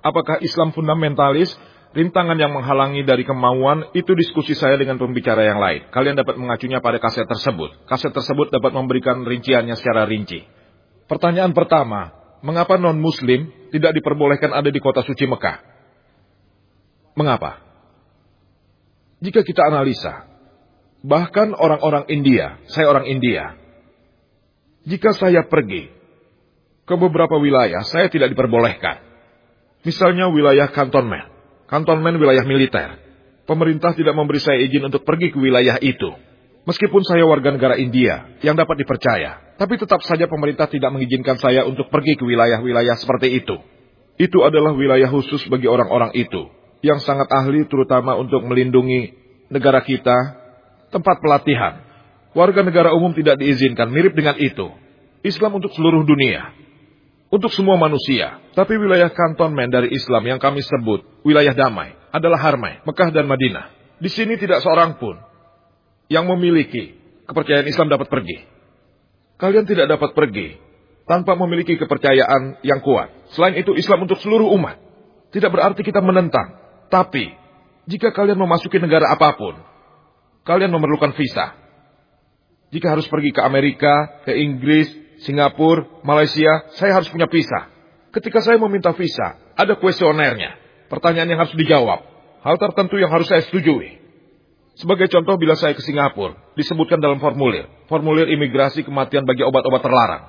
[0.00, 1.52] apakah Islam fundamentalis,
[1.96, 5.88] rintangan yang menghalangi dari kemauan, itu diskusi saya dengan pembicara yang lain.
[5.88, 7.88] Kalian dapat mengacunya pada kaset tersebut.
[7.88, 10.44] Kaset tersebut dapat memberikan rinciannya secara rinci.
[11.08, 12.12] Pertanyaan pertama,
[12.44, 15.56] mengapa non-muslim tidak diperbolehkan ada di kota suci Mekah?
[17.16, 17.64] Mengapa?
[19.24, 20.28] Jika kita analisa,
[21.00, 23.56] bahkan orang-orang India, saya orang India,
[24.84, 25.88] jika saya pergi
[26.84, 29.00] ke beberapa wilayah, saya tidak diperbolehkan.
[29.82, 31.35] Misalnya wilayah kantonmen,
[31.70, 32.98] kantonmen wilayah militer.
[33.46, 36.10] Pemerintah tidak memberi saya izin untuk pergi ke wilayah itu.
[36.66, 41.62] Meskipun saya warga negara India yang dapat dipercaya, tapi tetap saja pemerintah tidak mengizinkan saya
[41.62, 43.54] untuk pergi ke wilayah-wilayah seperti itu.
[44.18, 46.50] Itu adalah wilayah khusus bagi orang-orang itu,
[46.82, 49.14] yang sangat ahli terutama untuk melindungi
[49.46, 50.16] negara kita,
[50.90, 51.86] tempat pelatihan.
[52.34, 54.66] Warga negara umum tidak diizinkan, mirip dengan itu.
[55.22, 56.50] Islam untuk seluruh dunia,
[57.30, 58.38] untuk semua manusia.
[58.54, 63.72] Tapi wilayah kantonmen dari Islam yang kami sebut wilayah damai adalah Harmai, Mekah dan Madinah.
[64.00, 65.16] Di sini tidak seorang pun
[66.06, 66.96] yang memiliki
[67.26, 68.38] kepercayaan Islam dapat pergi.
[69.36, 70.56] Kalian tidak dapat pergi
[71.04, 73.30] tanpa memiliki kepercayaan yang kuat.
[73.36, 74.80] Selain itu Islam untuk seluruh umat.
[75.30, 76.56] Tidak berarti kita menentang.
[76.88, 77.34] Tapi,
[77.84, 79.54] jika kalian memasuki negara apa pun,
[80.46, 81.52] kalian memerlukan visa.
[82.70, 84.90] Jika harus pergi ke Amerika, ke Inggris,
[85.24, 87.72] Singapura, Malaysia, saya harus punya visa.
[88.12, 90.56] Ketika saya meminta visa, ada kuesionernya.
[90.92, 92.00] Pertanyaan yang harus dijawab.
[92.44, 94.00] Hal tertentu yang harus saya setujui.
[94.76, 100.22] Sebagai contoh bila saya ke Singapura, disebutkan dalam formulir, formulir imigrasi kematian bagi obat-obat terlarang.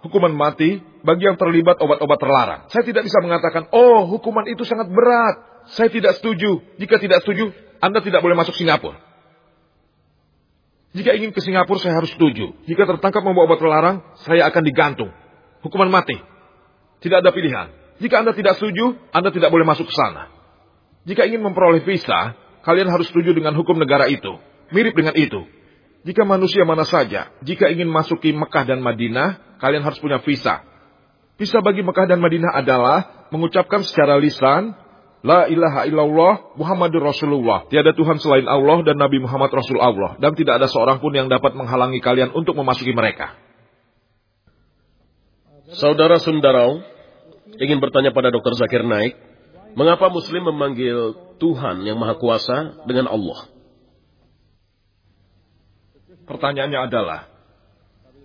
[0.00, 2.60] Hukuman mati bagi yang terlibat obat-obat terlarang.
[2.72, 5.68] Saya tidak bisa mengatakan, oh hukuman itu sangat berat.
[5.76, 6.64] Saya tidak setuju.
[6.80, 7.52] Jika tidak setuju,
[7.84, 9.09] Anda tidak boleh masuk Singapura.
[10.90, 12.50] Jika ingin ke Singapura, saya harus setuju.
[12.66, 15.10] Jika tertangkap membawa obat terlarang, saya akan digantung.
[15.62, 16.18] Hukuman mati.
[16.98, 17.70] Tidak ada pilihan.
[18.02, 20.32] Jika Anda tidak setuju, Anda tidak boleh masuk ke sana.
[21.06, 22.34] Jika ingin memperoleh visa,
[22.66, 24.40] kalian harus setuju dengan hukum negara itu.
[24.74, 25.46] Mirip dengan itu.
[26.00, 30.64] Jika manusia mana saja, jika ingin masuki Mekah dan Madinah, kalian harus punya visa.
[31.36, 34.76] Visa bagi Mekah dan Madinah adalah mengucapkan secara lisan,
[35.20, 37.68] La ilaha illallah Muhammadur Rasulullah.
[37.68, 40.16] Tiada Tuhan selain Allah dan Nabi Muhammad Rasul Allah.
[40.16, 43.36] Dan tidak ada seorang pun yang dapat menghalangi kalian untuk memasuki mereka.
[45.76, 46.82] Saudara Sundarau
[47.60, 48.56] ingin bertanya pada Dr.
[48.56, 49.14] Zakir Naik,
[49.76, 53.46] mengapa Muslim memanggil Tuhan yang Maha Kuasa dengan Allah?
[56.26, 57.28] Pertanyaannya adalah,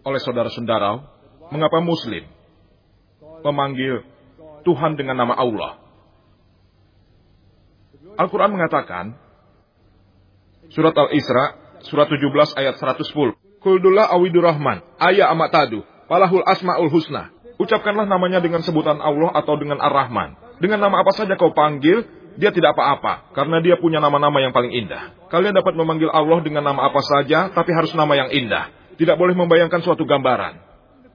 [0.07, 1.05] oleh saudara Sundarau,
[1.51, 2.23] mengapa Muslim
[3.43, 4.01] memanggil
[4.65, 5.84] Tuhan dengan nama Allah?
[8.15, 9.19] Al-Quran mengatakan,
[10.71, 17.33] surat Al-Isra, surat 17 ayat 110, Kuldullah awidur rahman, ayah amat tadu, palahul asma'ul husna.
[17.55, 20.59] Ucapkanlah namanya dengan sebutan Allah atau dengan Ar-Rahman.
[20.59, 22.03] Dengan nama apa saja kau panggil,
[22.35, 25.15] dia tidak apa-apa, karena dia punya nama-nama yang paling indah.
[25.31, 28.69] Kalian dapat memanggil Allah dengan nama apa saja, tapi harus nama yang indah.
[28.99, 30.59] Tidak boleh membayangkan suatu gambaran.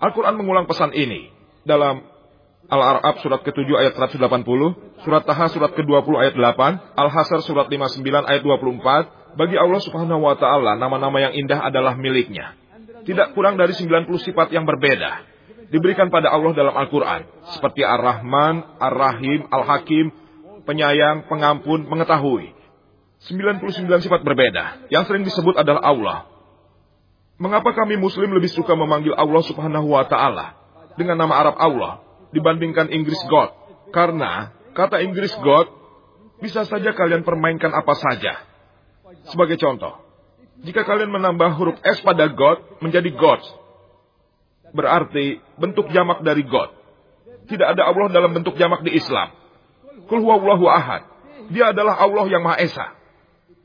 [0.01, 1.29] Al-Quran mengulang pesan ini
[1.65, 2.01] dalam
[2.71, 7.99] Al-Arab surat ke-7 ayat 180, surat Taha surat ke-20 ayat 8, Al-Hasr surat 59
[8.31, 12.55] ayat 24, bagi Allah subhanahu wa ta'ala nama-nama yang indah adalah miliknya.
[13.03, 15.27] Tidak kurang dari 90 sifat yang berbeda.
[15.75, 17.27] Diberikan pada Allah dalam Al-Quran.
[17.59, 20.15] Seperti Ar-Rahman, Ar-Rahim, Al-Hakim,
[20.63, 22.55] penyayang, pengampun, mengetahui.
[23.27, 24.87] 99 sifat berbeda.
[24.95, 26.19] Yang sering disebut adalah Allah.
[27.35, 30.55] Mengapa kami muslim lebih suka memanggil Allah subhanahu wa ta'ala
[30.95, 33.51] dengan nama Arab Allah dibandingkan Inggris God?
[33.91, 35.71] Karena kata Inggris God
[36.41, 38.41] bisa saja kalian permainkan apa saja.
[39.29, 40.01] Sebagai contoh,
[40.65, 43.47] jika kalian menambah huruf S pada God menjadi Gods,
[44.73, 46.73] berarti bentuk jamak dari God.
[47.51, 49.35] Tidak ada Allah dalam bentuk jamak di Islam.
[50.07, 51.03] Kul huwallahu ahad.
[51.51, 52.95] Dia adalah Allah yang Maha Esa.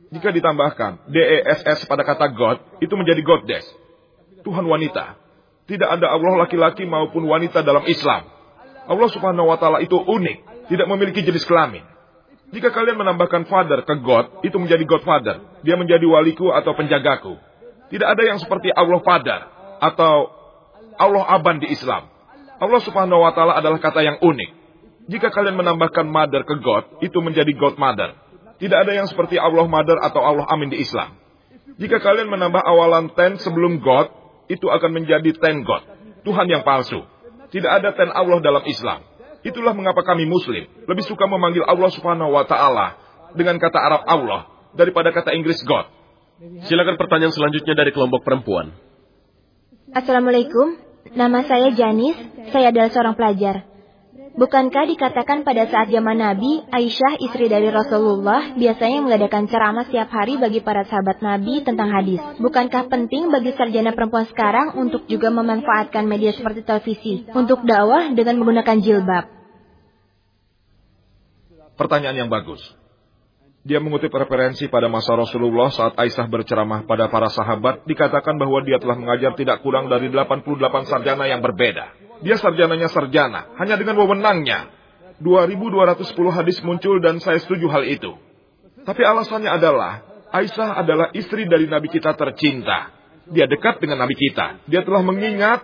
[0.09, 3.65] Jika ditambahkan DESS pada kata God, itu menjadi Goddess.
[4.41, 5.17] Tuhan wanita.
[5.65, 8.34] Tidak ada Allah laki-laki maupun wanita dalam Islam.
[8.85, 10.69] Allah subhanahu wa ta'ala itu unik.
[10.69, 11.85] Tidak memiliki jenis kelamin.
[12.53, 15.41] Jika kalian menambahkan father ke God, itu menjadi Godfather.
[15.65, 17.37] Dia menjadi waliku atau penjagaku.
[17.89, 19.39] Tidak ada yang seperti Allah father
[19.81, 20.29] atau
[20.97, 22.09] Allah aban di Islam.
[22.55, 24.49] Allah subhanahu wa ta'ala adalah kata yang unik.
[25.05, 28.17] Jika kalian menambahkan mother ke God, itu menjadi God mother.
[28.57, 31.19] Tidak ada yang seperti Allah mother atau Allah amin di Islam.
[31.75, 34.07] Jika kalian menambah awalan ten sebelum God,
[34.47, 35.83] itu akan menjadi ten God.
[36.23, 37.03] Tuhan yang palsu.
[37.53, 39.05] Tidak ada ten Allah dalam Islam.
[39.45, 42.97] Itulah mengapa kami muslim lebih suka memanggil Allah subhanahu wa ta'ala
[43.37, 45.85] dengan kata Arab Allah daripada kata Inggris God.
[46.65, 48.73] Silakan pertanyaan selanjutnya dari kelompok perempuan.
[49.93, 50.75] Assalamualaikum,
[51.13, 52.17] nama saya Janis,
[52.49, 53.74] saya adalah seorang pelajar.
[54.35, 60.35] Bukankah dikatakan pada saat zaman Nabi, Aisyah istri dari Rasulullah biasanya mengadakan ceramah setiap hari
[60.35, 62.19] bagi para sahabat Nabi tentang hadis.
[62.43, 68.35] Bukankah penting bagi sarjana perempuan sekarang untuk juga memanfaatkan media seperti televisi untuk dakwah dengan
[68.43, 69.25] menggunakan jilbab?
[71.79, 72.59] Pertanyaan yang bagus.
[73.63, 78.83] Dia mengutip referensi pada masa Rasulullah saat Aisyah berceramah pada para sahabat, dikatakan bahwa dia
[78.83, 82.04] telah mengajar tidak kurang dari 88 sarjana yang berbeda.
[82.25, 84.73] Dia sarjananya sarjana, hanya dengan wewenangnya.
[85.21, 88.17] 2210 hadis muncul dan saya setuju hal itu.
[88.81, 90.01] Tapi alasannya adalah,
[90.33, 92.91] Aisyah adalah istri dari Nabi kita tercinta.
[93.29, 94.65] Dia dekat dengan Nabi kita.
[94.65, 95.63] Dia telah mengingat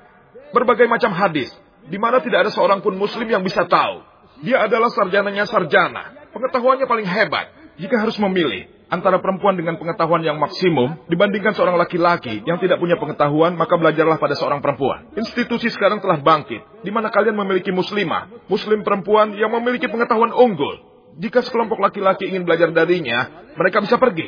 [0.54, 1.50] berbagai macam hadis,
[1.90, 4.06] di mana tidak ada seorang pun muslim yang bisa tahu.
[4.46, 6.30] Dia adalah sarjananya sarjana.
[6.30, 7.52] Pengetahuannya paling hebat.
[7.82, 13.00] Jika harus memilih, antara perempuan dengan pengetahuan yang maksimum dibandingkan seorang laki-laki yang tidak punya
[13.00, 15.08] pengetahuan, maka belajarlah pada seorang perempuan.
[15.16, 20.84] Institusi sekarang telah bangkit, di mana kalian memiliki muslimah, muslim perempuan yang memiliki pengetahuan unggul.
[21.16, 24.28] Jika sekelompok laki-laki ingin belajar darinya, mereka bisa pergi.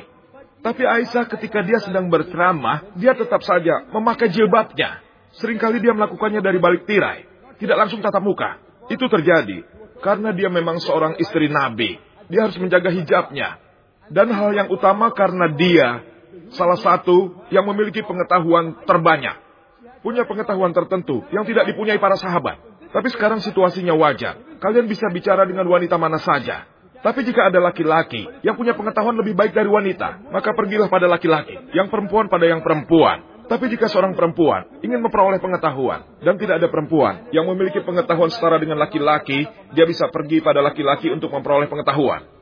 [0.64, 5.04] Tapi Aisyah ketika dia sedang berceramah, dia tetap saja memakai jilbabnya.
[5.36, 7.28] Seringkali dia melakukannya dari balik tirai,
[7.60, 8.64] tidak langsung tatap muka.
[8.88, 9.64] Itu terjadi
[10.04, 12.00] karena dia memang seorang istri Nabi.
[12.32, 13.63] Dia harus menjaga hijabnya,
[14.14, 16.06] dan hal yang utama karena dia
[16.54, 19.42] salah satu yang memiliki pengetahuan terbanyak.
[20.06, 22.62] Punya pengetahuan tertentu yang tidak dipunyai para sahabat.
[22.94, 24.38] Tapi sekarang situasinya wajar.
[24.62, 26.70] Kalian bisa bicara dengan wanita mana saja.
[27.04, 31.58] Tapi jika ada laki-laki yang punya pengetahuan lebih baik dari wanita, maka pergilah pada laki-laki.
[31.76, 33.34] Yang perempuan pada yang perempuan.
[33.44, 38.56] Tapi jika seorang perempuan ingin memperoleh pengetahuan dan tidak ada perempuan yang memiliki pengetahuan setara
[38.56, 39.44] dengan laki-laki,
[39.76, 42.33] dia bisa pergi pada laki-laki untuk memperoleh pengetahuan.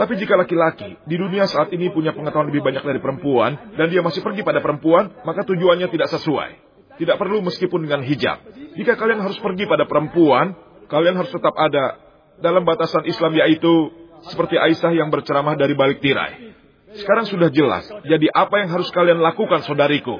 [0.00, 4.00] Tapi jika laki-laki di dunia saat ini punya pengetahuan lebih banyak dari perempuan, dan dia
[4.00, 6.50] masih pergi pada perempuan, maka tujuannya tidak sesuai.
[6.96, 8.40] Tidak perlu meskipun dengan hijab.
[8.80, 10.56] Jika kalian harus pergi pada perempuan,
[10.88, 12.00] kalian harus tetap ada
[12.40, 13.92] dalam batasan Islam yaitu
[14.24, 16.56] seperti Aisyah yang berceramah dari balik tirai.
[16.96, 20.16] Sekarang sudah jelas, jadi apa yang harus kalian lakukan saudariku?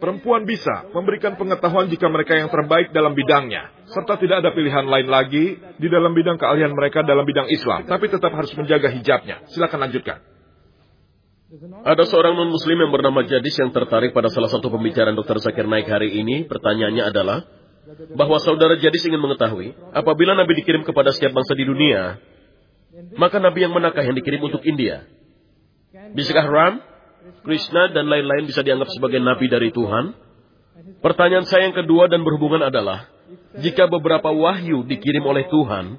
[0.00, 5.12] Perempuan bisa memberikan pengetahuan jika mereka yang terbaik dalam bidangnya, serta tidak ada pilihan lain
[5.12, 9.44] lagi di dalam bidang keahlian mereka dalam bidang Islam, tapi tetap harus menjaga hijabnya.
[9.52, 10.24] Silakan lanjutkan.
[11.84, 15.42] Ada seorang non-muslim yang bernama Jadis yang tertarik pada salah satu pembicaraan Dr.
[15.42, 16.48] Zakir Naik hari ini.
[16.48, 17.44] Pertanyaannya adalah,
[18.14, 22.22] bahwa saudara Jadis ingin mengetahui, apabila Nabi dikirim kepada setiap bangsa di dunia,
[23.18, 25.04] maka Nabi yang manakah yang dikirim untuk India?
[26.14, 26.74] Bisakah Ram,
[27.42, 30.12] Krishna, dan lain-lain bisa dianggap sebagai nabi dari Tuhan?
[31.00, 33.08] Pertanyaan saya yang kedua dan berhubungan adalah,
[33.60, 35.96] jika beberapa wahyu dikirim oleh Tuhan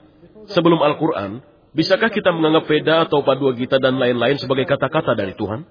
[0.50, 1.42] sebelum Al-Quran,
[1.74, 5.66] bisakah kita menganggap Veda atau Padua Gita dan lain-lain sebagai kata-kata dari Tuhan?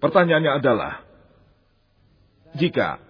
[0.00, 1.04] Pertanyaannya adalah,
[2.56, 3.04] jika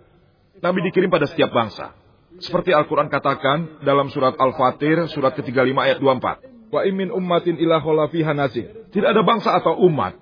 [0.59, 1.95] Nabi dikirim pada setiap bangsa,
[2.43, 6.60] seperti Al-Quran katakan dalam surat Al-Fatir, surat ke-35 ayat 24.
[6.71, 7.83] Wa ummatin ila.
[8.91, 10.15] Tidak ada bangsa atau umat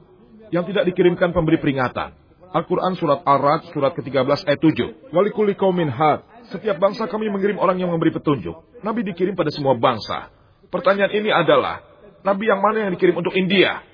[0.48, 2.16] yang tidak dikirimkan pemberi peringatan.
[2.48, 5.12] Al-Quran surat Ar-Rad surat ke-13 ayat 7.
[5.12, 6.24] Walikuli kaumin had.
[6.48, 8.80] Setiap bangsa kami mengirim orang yang memberi petunjuk.
[8.80, 10.32] Nabi dikirim pada semua bangsa.
[10.72, 11.84] Pertanyaan ini adalah,
[12.24, 13.84] Nabi yang mana yang dikirim untuk India?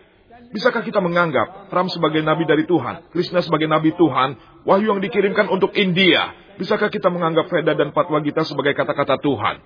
[0.55, 5.51] Bisakah kita menganggap Ram sebagai Nabi dari Tuhan, Krishna sebagai Nabi Tuhan, Wahyu yang dikirimkan
[5.51, 6.31] untuk India?
[6.55, 9.59] Bisakah kita menganggap Veda dan Patwa Gita sebagai kata-kata Tuhan?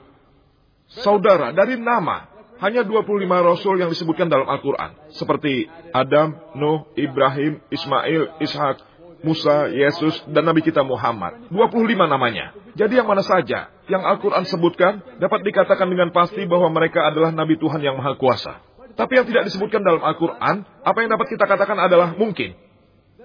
[1.04, 4.94] Saudara, dari nama, hanya 25 rasul yang disebutkan dalam Al-Quran.
[5.14, 8.82] Seperti Adam, Nuh, Ibrahim, Ismail, Ishak,
[9.22, 11.50] Musa, Yesus, dan Nabi kita Muhammad.
[11.50, 12.54] 25 namanya.
[12.78, 17.58] Jadi yang mana saja yang Al-Quran sebutkan dapat dikatakan dengan pasti bahwa mereka adalah Nabi
[17.58, 18.62] Tuhan yang Maha Kuasa.
[18.94, 22.58] Tapi yang tidak disebutkan dalam Al-Quran, apa yang dapat kita katakan adalah mungkin.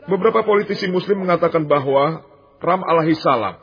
[0.06, 2.22] Beberapa politisi muslim mengatakan bahwa
[2.62, 3.58] Ram alaihi salam.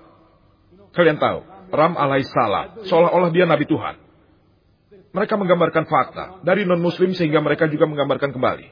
[0.93, 2.83] Kalian tahu, Ram alaihi salam.
[2.85, 4.10] Seolah-olah dia Nabi Tuhan.
[5.11, 8.67] Mereka menggambarkan fakta dari non-muslim sehingga mereka juga menggambarkan kembali.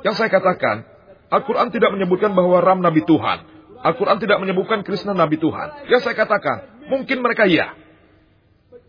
[0.00, 0.86] Yang saya katakan,
[1.28, 3.44] Al-Quran tidak menyebutkan bahwa Ram Nabi Tuhan.
[3.84, 5.92] Al-Quran tidak menyebutkan Krishna Nabi Tuhan.
[5.92, 7.76] Yang saya katakan, mungkin mereka iya.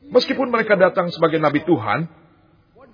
[0.09, 2.09] Meskipun mereka datang sebagai Nabi Tuhan,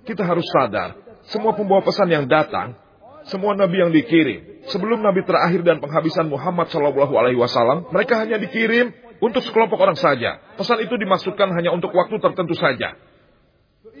[0.04, 0.98] kita harus sadar,
[1.30, 2.76] semua pembawa pesan yang datang,
[3.26, 8.36] semua Nabi yang dikirim, sebelum Nabi terakhir dan penghabisan Muhammad Shallallahu Alaihi Wasallam, mereka hanya
[8.36, 10.38] dikirim untuk sekelompok orang saja.
[10.60, 12.94] Pesan itu dimaksudkan hanya untuk waktu tertentu saja.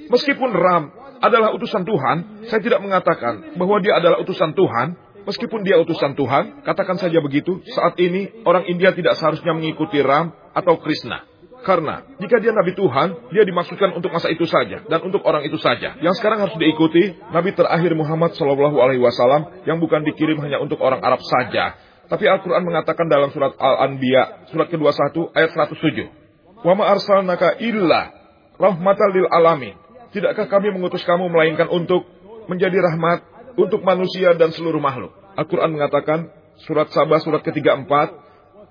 [0.06, 0.90] Meskipun Ram
[1.20, 4.96] adalah utusan Tuhan, saya tidak mengatakan bahwa dia adalah utusan Tuhan.
[5.26, 10.30] Meskipun dia utusan Tuhan, katakan saja begitu, saat ini orang India tidak seharusnya mengikuti Ram
[10.54, 11.26] atau Krishna.
[11.66, 15.58] Karena jika dia Nabi Tuhan, dia dimaksudkan untuk masa itu saja dan untuk orang itu
[15.58, 15.98] saja.
[15.98, 20.78] Yang sekarang harus diikuti Nabi terakhir Muhammad Shallallahu Alaihi Wasallam yang bukan dikirim hanya untuk
[20.78, 21.74] orang Arab saja.
[22.06, 26.62] Tapi Al-Quran mengatakan dalam surat Al-Anbiya, surat ke-21 ayat 107.
[26.62, 28.14] Wa ma arsalnaka illa
[28.62, 29.74] rahmatan lil alamin.
[30.16, 32.08] Tidakkah kami mengutus kamu melainkan untuk
[32.48, 33.20] menjadi rahmat
[33.60, 35.12] untuk manusia dan seluruh makhluk?
[35.36, 36.32] Al-Quran mengatakan,
[36.64, 37.92] surat Sabah surat ke-34,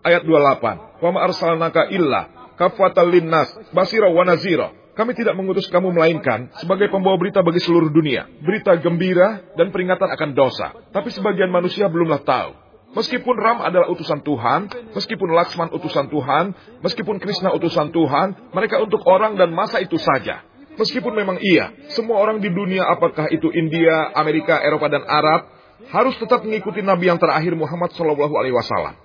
[0.01, 1.05] ayat 28.
[1.05, 4.73] Wa arsalnaka illa kafatal linnas basira wa nazira.
[4.97, 8.25] Kami tidak mengutus kamu melainkan sebagai pembawa berita bagi seluruh dunia.
[8.41, 10.73] Berita gembira dan peringatan akan dosa.
[10.89, 12.57] Tapi sebagian manusia belumlah tahu.
[12.97, 19.05] Meskipun Ram adalah utusan Tuhan, meskipun Laksman utusan Tuhan, meskipun Krishna utusan Tuhan, mereka untuk
[19.05, 20.54] orang dan masa itu saja.
[20.75, 25.47] Meskipun memang iya, semua orang di dunia apakah itu India, Amerika, Eropa dan Arab
[25.87, 28.95] harus tetap mengikuti Nabi yang terakhir Muhammad Shallallahu Alaihi Wasallam.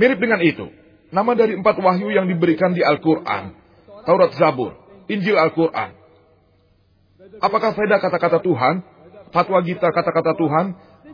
[0.00, 0.72] Mirip dengan itu,
[1.12, 3.52] nama dari empat wahyu yang diberikan di Al-Quran,
[4.08, 4.72] Taurat Zabur,
[5.10, 5.96] Injil Al-Quran.
[7.44, 8.80] Apakah Veda kata-kata Tuhan?
[9.28, 10.66] Fatwa Gita kata-kata Tuhan?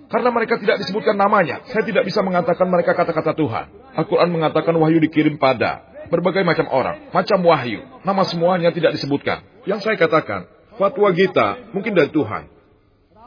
[0.06, 3.66] Karena mereka tidak disebutkan namanya, saya tidak bisa mengatakan mereka kata-kata Tuhan.
[3.98, 7.82] Al-Quran mengatakan wahyu dikirim pada berbagai macam orang, macam wahyu.
[8.04, 9.53] Nama semuanya tidak disebutkan.
[9.64, 12.52] Yang saya katakan, fatwa Gita mungkin dari Tuhan.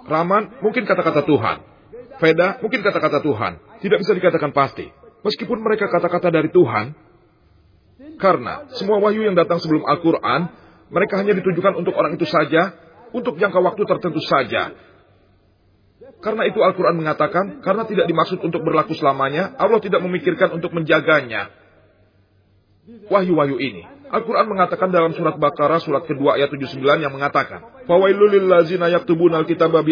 [0.08, 1.58] Raman mungkin kata-kata Tuhan.
[2.18, 3.54] Veda mungkin kata-kata Tuhan.
[3.82, 4.88] Tidak bisa dikatakan pasti.
[5.26, 6.94] Meskipun mereka kata-kata dari Tuhan,
[8.22, 10.50] karena semua wahyu yang datang sebelum Al-Quran,
[10.94, 12.74] mereka hanya ditujukan untuk orang itu saja,
[13.12, 14.74] untuk jangka waktu tertentu saja.
[16.22, 21.54] Karena itu Al-Quran mengatakan, karena tidak dimaksud untuk berlaku selamanya, Allah tidak memikirkan untuk menjaganya,
[23.12, 23.84] wahyu-wahyu ini.
[24.08, 29.84] Al-Quran mengatakan dalam surat Baqarah surat kedua ayat 79 yang mengatakan, Fawailul lillazina yaktubuna al-kitaba
[29.84, 29.92] bi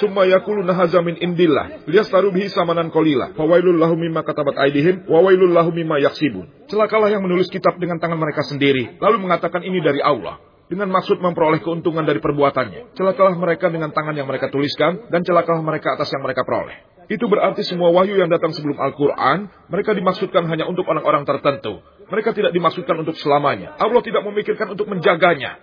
[0.00, 3.36] summa yakuluna hadza min indillah, liyastaru bihi samanan qalila.
[3.36, 6.48] Fawailul lahum mimma katabat aidihim, wa lahum mimma yaksibun.
[6.72, 10.40] Celakalah yang menulis kitab dengan tangan mereka sendiri, lalu mengatakan ini dari Allah.
[10.64, 12.96] dengan maksud memperoleh keuntungan dari perbuatannya.
[12.96, 16.94] Celakalah mereka dengan tangan yang mereka tuliskan, dan celakalah mereka atas yang mereka peroleh.
[17.04, 21.84] Itu berarti semua wahyu yang datang sebelum Al-Quran, mereka dimaksudkan hanya untuk orang-orang tertentu.
[22.14, 23.74] Mereka tidak dimaksudkan untuk selamanya.
[23.74, 25.58] Allah tidak memikirkan untuk menjaganya.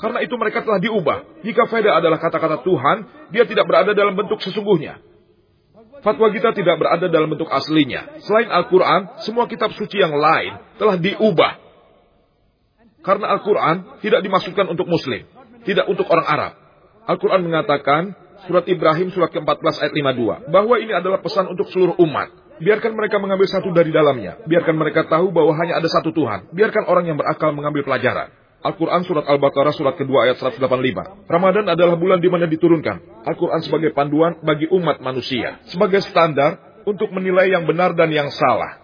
[0.00, 1.44] Karena itu mereka telah diubah.
[1.44, 2.96] Jika Veda adalah kata-kata Tuhan,
[3.28, 4.96] dia tidak berada dalam bentuk sesungguhnya.
[6.00, 8.16] Fatwa kita tidak berada dalam bentuk aslinya.
[8.24, 11.64] Selain Al-Quran, semua kitab suci yang lain telah diubah
[13.04, 15.28] karena Al-Quran tidak dimaksudkan untuk Muslim,
[15.68, 16.52] tidak untuk orang Arab.
[17.04, 18.16] Al-Quran mengatakan,
[18.48, 22.32] surat Ibrahim surat ke-14 ayat 52, bahwa ini adalah pesan untuk seluruh umat.
[22.62, 24.38] Biarkan mereka mengambil satu dari dalamnya.
[24.46, 26.54] Biarkan mereka tahu bahwa hanya ada satu Tuhan.
[26.54, 28.30] Biarkan orang yang berakal mengambil pelajaran.
[28.64, 31.28] Al-Quran Surat Al-Baqarah Surat kedua ayat 185.
[31.28, 33.26] Ramadan adalah bulan di mana diturunkan.
[33.28, 35.60] Al-Quran sebagai panduan bagi umat manusia.
[35.68, 38.80] Sebagai standar untuk menilai yang benar dan yang salah.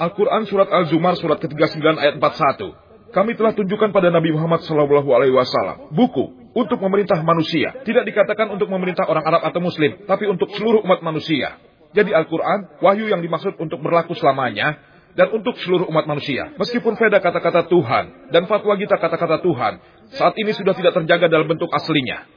[0.00, 5.34] Al-Quran Surat Al-Zumar Surat ke-39 ayat 41 kami telah tunjukkan pada Nabi Muhammad Shallallahu Alaihi
[5.34, 7.74] Wasallam buku untuk memerintah manusia.
[7.82, 11.58] Tidak dikatakan untuk memerintah orang Arab atau Muslim, tapi untuk seluruh umat manusia.
[11.90, 14.78] Jadi Al-Quran, wahyu yang dimaksud untuk berlaku selamanya,
[15.18, 16.54] dan untuk seluruh umat manusia.
[16.54, 19.72] Meskipun Veda kata-kata Tuhan, dan fatwa kita kata-kata Tuhan,
[20.14, 22.30] saat ini sudah tidak terjaga dalam bentuk aslinya.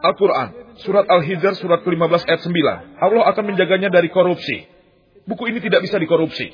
[0.00, 3.04] Al-Quran, surat Al-Hijr, surat ke-15 ayat 9.
[3.04, 4.64] Allah akan menjaganya dari korupsi.
[5.28, 6.48] Buku ini tidak bisa dikorupsi.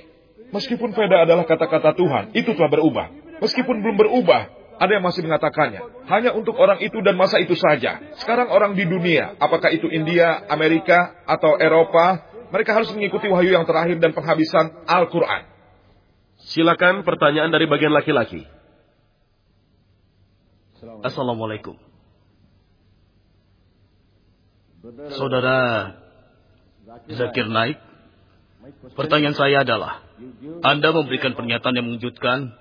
[0.50, 3.06] Meskipun Veda adalah kata-kata Tuhan, itu telah berubah.
[3.38, 5.80] Meskipun belum berubah, ada yang masih mengatakannya.
[6.06, 8.00] Hanya untuk orang itu dan masa itu saja.
[8.20, 12.22] Sekarang orang di dunia, apakah itu India, Amerika, atau Eropa,
[12.52, 15.48] mereka harus mengikuti wahyu yang terakhir dan penghabisan Al-Quran.
[16.52, 18.44] Silakan pertanyaan dari bagian laki-laki.
[21.02, 21.74] Assalamualaikum.
[25.18, 25.58] Saudara
[27.10, 27.82] Zakir Naik,
[28.94, 30.06] pertanyaan saya adalah,
[30.62, 32.54] Anda memberikan pernyataan yang mengejutkan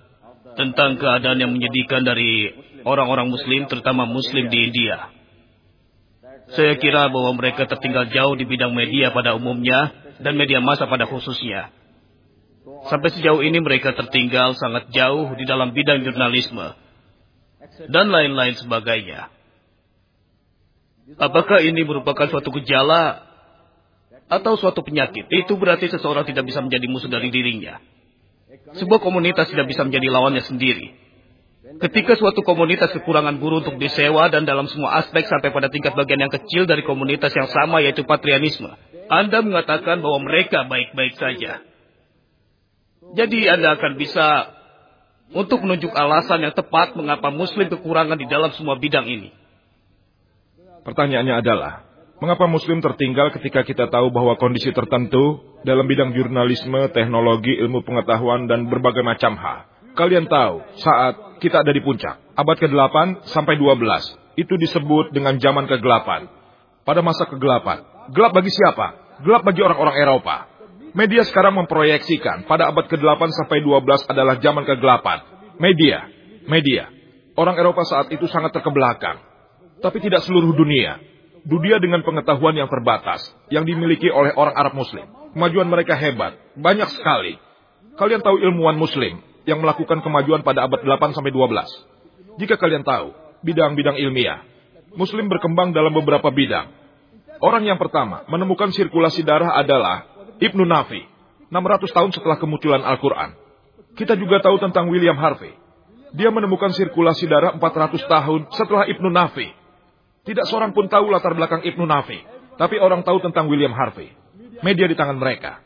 [0.55, 2.51] tentang keadaan yang menyedihkan dari
[2.87, 5.11] orang-orang Muslim, terutama Muslim di India.
[6.53, 9.91] Saya kira bahwa mereka tertinggal jauh di bidang media pada umumnya
[10.21, 11.73] dan media massa pada khususnya.
[12.85, 16.77] Sampai sejauh ini mereka tertinggal sangat jauh di dalam bidang jurnalisme
[17.89, 19.33] dan lain-lain sebagainya.
[21.17, 23.25] Apakah ini merupakan suatu gejala
[24.25, 25.29] atau suatu penyakit?
[25.29, 27.77] Itu berarti seseorang tidak bisa menjadi musuh dari dirinya.
[28.75, 31.05] Sebuah komunitas tidak bisa menjadi lawannya sendiri.
[31.75, 36.23] Ketika suatu komunitas kekurangan guru untuk disewa dan dalam semua aspek sampai pada tingkat bagian
[36.23, 38.69] yang kecil dari komunitas yang sama yaitu patrianisme.
[39.11, 41.61] Anda mengatakan bahwa mereka baik-baik saja.
[43.15, 44.55] Jadi Anda akan bisa
[45.33, 49.29] untuk menunjuk alasan yang tepat mengapa muslim kekurangan di dalam semua bidang ini.
[50.85, 51.84] Pertanyaannya adalah,
[52.15, 58.47] Mengapa Muslim tertinggal ketika kita tahu bahwa kondisi tertentu dalam bidang jurnalisme, teknologi, ilmu pengetahuan,
[58.47, 59.67] dan berbagai macam hal?
[59.99, 65.67] Kalian tahu, saat kita ada di puncak, abad ke-8 sampai 12, itu disebut dengan zaman
[65.67, 66.31] kegelapan.
[66.87, 67.83] Pada masa kegelapan.
[68.15, 69.19] Gelap bagi siapa?
[69.19, 70.47] Gelap bagi orang-orang Eropa.
[70.95, 75.19] Media sekarang memproyeksikan pada abad ke-8 sampai 12 adalah zaman kegelapan.
[75.59, 76.07] Media,
[76.47, 76.87] media.
[77.35, 79.19] Orang Eropa saat itu sangat terkebelakang.
[79.83, 81.14] Tapi tidak seluruh dunia
[81.45, 83.21] dunia dengan pengetahuan yang terbatas
[83.53, 85.05] yang dimiliki oleh orang Arab Muslim.
[85.37, 87.37] Kemajuan mereka hebat, banyak sekali.
[87.95, 92.41] Kalian tahu ilmuwan Muslim yang melakukan kemajuan pada abad 8 sampai 12.
[92.41, 93.13] Jika kalian tahu
[93.45, 94.43] bidang-bidang ilmiah,
[94.97, 96.71] Muslim berkembang dalam beberapa bidang.
[97.39, 100.07] Orang yang pertama menemukan sirkulasi darah adalah
[100.39, 101.03] Ibnu Nafi,
[101.51, 103.37] 600 tahun setelah kemunculan Al-Quran.
[103.95, 105.55] Kita juga tahu tentang William Harvey.
[106.15, 109.51] Dia menemukan sirkulasi darah 400 tahun setelah Ibnu Nafi,
[110.25, 112.17] tidak seorang pun tahu latar belakang Ibnu Nafi.
[112.57, 114.09] Tapi orang tahu tentang William Harvey.
[114.65, 115.61] Media di tangan mereka.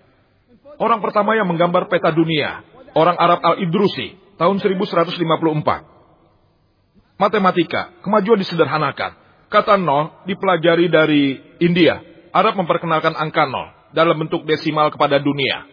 [0.75, 2.67] Orang pertama yang menggambar peta dunia.
[2.91, 4.19] Orang Arab Al-Idrusi.
[4.35, 7.15] Tahun 1154.
[7.15, 7.95] Matematika.
[8.03, 9.15] Kemajuan disederhanakan.
[9.47, 12.03] Kata nol dipelajari dari India.
[12.35, 13.71] Arab memperkenalkan angka nol.
[13.95, 15.71] Dalam bentuk desimal kepada dunia.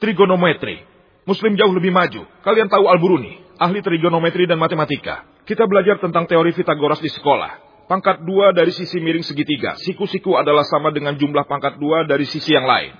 [0.00, 0.88] Trigonometri.
[1.28, 2.24] Muslim jauh lebih maju.
[2.40, 3.60] Kalian tahu Al-Buruni.
[3.60, 5.29] Ahli trigonometri dan matematika.
[5.44, 7.84] Kita belajar tentang teori Pitagoras di sekolah.
[7.90, 9.74] Pangkat dua dari sisi miring segitiga.
[9.74, 12.94] Siku-siku adalah sama dengan jumlah pangkat dua dari sisi yang lain.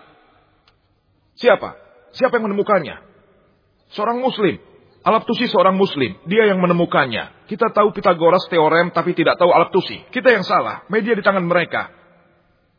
[1.39, 1.79] Siapa?
[2.11, 2.97] Siapa yang menemukannya?
[3.95, 4.59] Seorang muslim.
[5.07, 6.19] Alaptusi seorang muslim.
[6.27, 7.47] Dia yang menemukannya.
[7.47, 10.03] Kita tahu Pitagoras teorem tapi tidak tahu Alaptusi.
[10.11, 10.83] Kita yang salah.
[10.91, 11.89] Media di tangan mereka.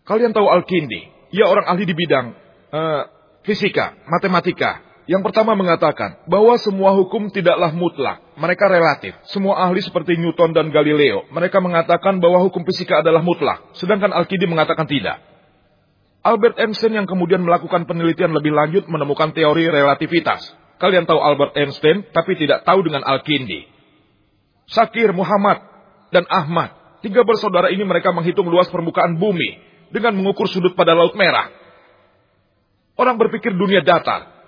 [0.03, 1.31] Kalian tahu Al-Kindi.
[1.31, 2.35] Ia orang ahli di bidang
[2.75, 3.01] uh,
[3.47, 9.17] fisika, matematika, yang pertama mengatakan bahwa semua hukum tidaklah mutlak, mereka relatif.
[9.33, 14.45] Semua ahli seperti Newton dan Galileo, mereka mengatakan bahwa hukum fisika adalah mutlak, sedangkan Al-Kindi
[14.45, 15.17] mengatakan tidak.
[16.21, 20.53] Albert Einstein yang kemudian melakukan penelitian lebih lanjut menemukan teori relativitas.
[20.77, 23.65] Kalian tahu Albert Einstein, tapi tidak tahu dengan Al-Kindi.
[24.69, 25.65] Sakir, Muhammad,
[26.13, 27.01] dan Ahmad.
[27.01, 29.57] Tiga bersaudara ini mereka menghitung luas permukaan bumi
[29.89, 31.49] dengan mengukur sudut pada Laut Merah.
[32.93, 34.40] Orang berpikir dunia datar.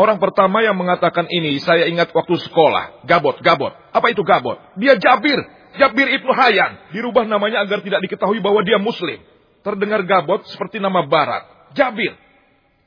[0.00, 3.04] Orang pertama yang mengatakan ini saya ingat waktu sekolah.
[3.04, 3.76] Gabot, Gabot.
[3.92, 4.56] Apa itu Gabot?
[4.80, 5.36] Dia Jabir.
[5.76, 6.96] Jabir Ibnu Hayyan.
[6.96, 9.20] Dirubah namanya agar tidak diketahui bahwa dia muslim.
[9.60, 11.44] Terdengar Gabot seperti nama barat.
[11.76, 12.16] Jabir.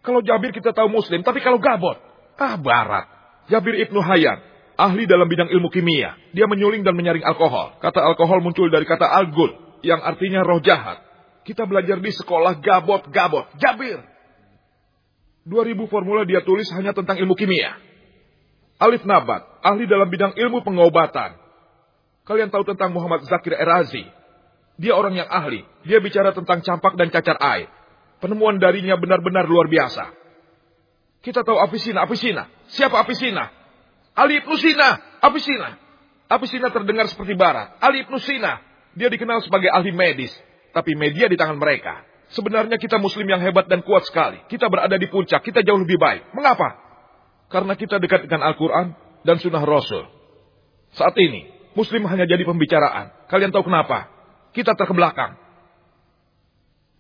[0.02, 2.02] Kalau Jabir kita tahu muslim, tapi kalau Gabot,
[2.42, 3.06] ah barat.
[3.46, 4.42] Jabir Ibnu Hayyan,
[4.74, 6.18] ahli dalam bidang ilmu kimia.
[6.34, 7.78] Dia menyuling dan menyaring alkohol.
[7.78, 9.54] Kata alkohol muncul dari kata algul,
[9.86, 10.98] yang artinya roh jahat.
[11.46, 14.02] Kita belajar di sekolah Gabot, Gabot, Jabir.
[15.44, 17.76] 2000 formula dia tulis hanya tentang ilmu kimia.
[18.80, 21.40] Alif Nabat, ahli dalam bidang ilmu pengobatan.
[22.24, 24.04] Kalian tahu tentang Muhammad Zakir Erazi.
[24.80, 25.62] Dia orang yang ahli.
[25.84, 27.68] Dia bicara tentang campak dan cacar air.
[28.24, 30.08] Penemuan darinya benar-benar luar biasa.
[31.24, 32.48] Kita tahu Afisina, Afisina.
[32.72, 33.52] Siapa Afisina?
[34.16, 35.80] Ali Ibnu Sina, Afisina.
[36.32, 37.76] Afisina terdengar seperti barat.
[37.84, 38.64] Ali Ibnu Sina,
[38.96, 40.32] dia dikenal sebagai ahli medis.
[40.72, 42.04] Tapi media di tangan mereka.
[42.34, 44.42] Sebenarnya kita muslim yang hebat dan kuat sekali.
[44.50, 46.34] Kita berada di puncak, kita jauh lebih baik.
[46.34, 46.82] Mengapa?
[47.54, 50.10] Karena kita dekat dengan Al-Quran dan sunnah Rasul.
[50.98, 51.46] Saat ini,
[51.78, 53.30] muslim hanya jadi pembicaraan.
[53.30, 54.10] Kalian tahu kenapa?
[54.50, 55.38] Kita terkebelakang.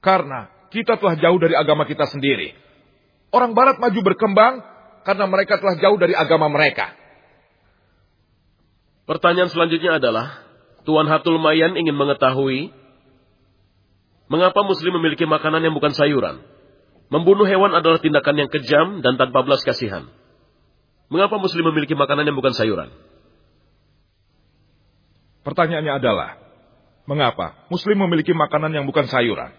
[0.05, 2.53] Karena kita telah jauh dari agama kita sendiri.
[3.33, 4.61] Orang barat maju berkembang
[5.01, 6.93] karena mereka telah jauh dari agama mereka.
[9.09, 10.45] Pertanyaan selanjutnya adalah,
[10.85, 12.82] Tuan Hatul Mayan ingin mengetahui
[14.31, 16.43] mengapa muslim memiliki makanan yang bukan sayuran.
[17.11, 20.09] Membunuh hewan adalah tindakan yang kejam dan tanpa belas kasihan.
[21.13, 22.89] Mengapa muslim memiliki makanan yang bukan sayuran?
[25.43, 26.39] Pertanyaannya adalah,
[27.05, 29.51] mengapa muslim memiliki makanan yang bukan sayuran?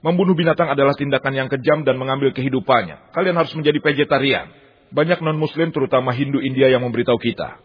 [0.00, 3.12] Membunuh binatang adalah tindakan yang kejam dan mengambil kehidupannya.
[3.12, 4.50] Kalian harus menjadi vegetarian.
[4.90, 7.58] Banyak non-muslim terutama Hindu India yang memberitahu kita.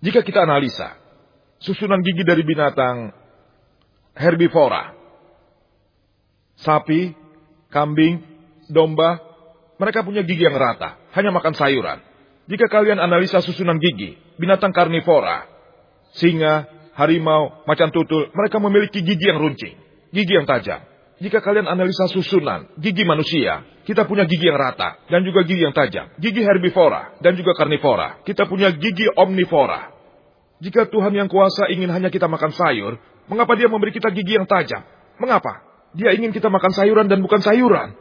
[0.00, 0.96] Jika kita analisa,
[1.60, 3.16] susunan gigi dari binatang
[4.16, 4.96] herbivora,
[6.58, 7.12] sapi,
[7.70, 8.24] kambing,
[8.72, 9.20] domba,
[9.76, 12.00] mereka punya gigi yang rata, hanya makan sayuran.
[12.48, 15.44] Jika kalian analisa susunan gigi, binatang karnivora,
[16.16, 19.86] singa, harimau, macan tutul, mereka memiliki gigi yang runcing
[20.16, 20.80] gigi yang tajam.
[21.16, 25.72] Jika kalian analisa susunan gigi manusia, kita punya gigi yang rata dan juga gigi yang
[25.72, 26.12] tajam.
[26.20, 28.20] Gigi herbivora dan juga karnivora.
[28.20, 29.95] Kita punya gigi omnivora.
[30.56, 32.96] Jika Tuhan yang kuasa ingin hanya kita makan sayur,
[33.28, 34.80] mengapa dia memberi kita gigi yang tajam?
[35.20, 35.64] Mengapa?
[35.92, 37.96] Dia ingin kita makan sayuran dan bukan sayuran.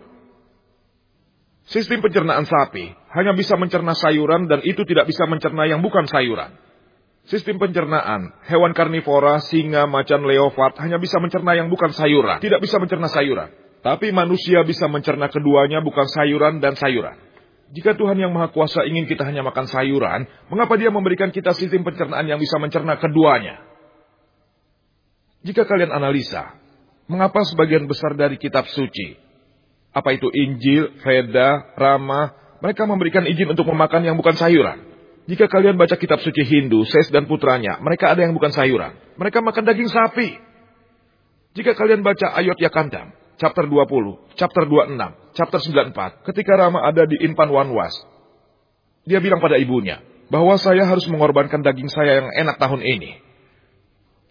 [1.66, 6.54] Sistem pencernaan sapi hanya bisa mencerna sayuran dan itu tidak bisa mencerna yang bukan sayuran.
[7.26, 12.38] Sistem pencernaan, hewan karnivora, singa, macan, leopard hanya bisa mencerna yang bukan sayuran.
[12.38, 13.50] Tidak bisa mencerna sayuran.
[13.82, 17.18] Tapi manusia bisa mencerna keduanya bukan sayuran dan sayuran.
[17.74, 21.82] Jika Tuhan yang Maha Kuasa ingin kita hanya makan sayuran, mengapa dia memberikan kita sistem
[21.82, 23.58] pencernaan yang bisa mencerna keduanya?
[25.42, 26.58] Jika kalian analisa,
[27.10, 29.18] mengapa sebagian besar dari kitab suci,
[29.94, 34.82] apa itu Injil, Veda, Rama, mereka memberikan izin untuk memakan yang bukan sayuran?
[35.26, 38.94] Jika kalian baca kitab suci Hindu, Ses dan putranya, mereka ada yang bukan sayuran.
[39.18, 40.38] Mereka makan daging sapi.
[41.58, 47.20] Jika kalian baca ayat Yakandam, chapter 20, chapter 26, chapter 94, ketika Rama ada di
[47.24, 47.96] Inpan Wanwas,
[49.04, 53.22] dia bilang pada ibunya, bahwa saya harus mengorbankan daging saya yang enak tahun ini.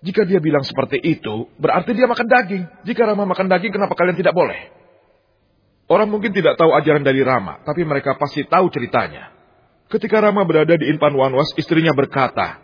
[0.04, 2.64] Jika dia bilang seperti itu, berarti dia makan daging.
[2.84, 4.68] Jika Rama makan daging, kenapa kalian tidak boleh?
[5.88, 9.32] Orang mungkin tidak tahu ajaran dari Rama, tapi mereka pasti tahu ceritanya.
[9.88, 12.60] Ketika Rama berada di Inpan Wanwas, istrinya berkata,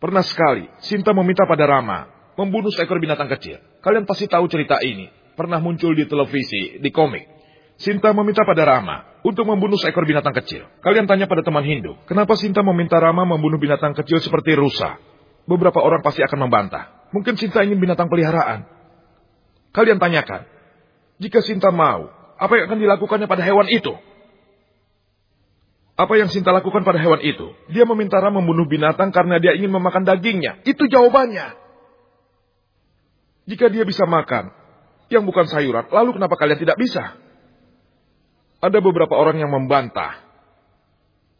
[0.00, 3.62] Pernah sekali, Sinta meminta pada Rama membunuh seekor binatang kecil.
[3.82, 5.10] Kalian pasti tahu cerita ini.
[5.34, 7.26] Pernah muncul di televisi, di komik.
[7.74, 10.62] Sinta meminta pada Rama untuk membunuh seekor binatang kecil.
[10.78, 14.94] Kalian tanya pada teman Hindu, kenapa Sinta meminta Rama membunuh binatang kecil seperti rusa?
[15.44, 17.10] Beberapa orang pasti akan membantah.
[17.10, 18.62] Mungkin Sinta ingin binatang peliharaan.
[19.74, 20.46] Kalian tanyakan,
[21.18, 23.90] jika Sinta mau, apa yang akan dilakukannya pada hewan itu?
[25.94, 27.54] Apa yang Sinta lakukan pada hewan itu?
[27.70, 30.62] Dia meminta Ram membunuh binatang karena dia ingin memakan dagingnya.
[30.66, 31.63] Itu jawabannya.
[33.44, 34.48] Jika dia bisa makan
[35.12, 37.16] yang bukan sayuran, lalu kenapa kalian tidak bisa?
[38.64, 40.24] Ada beberapa orang yang membantah.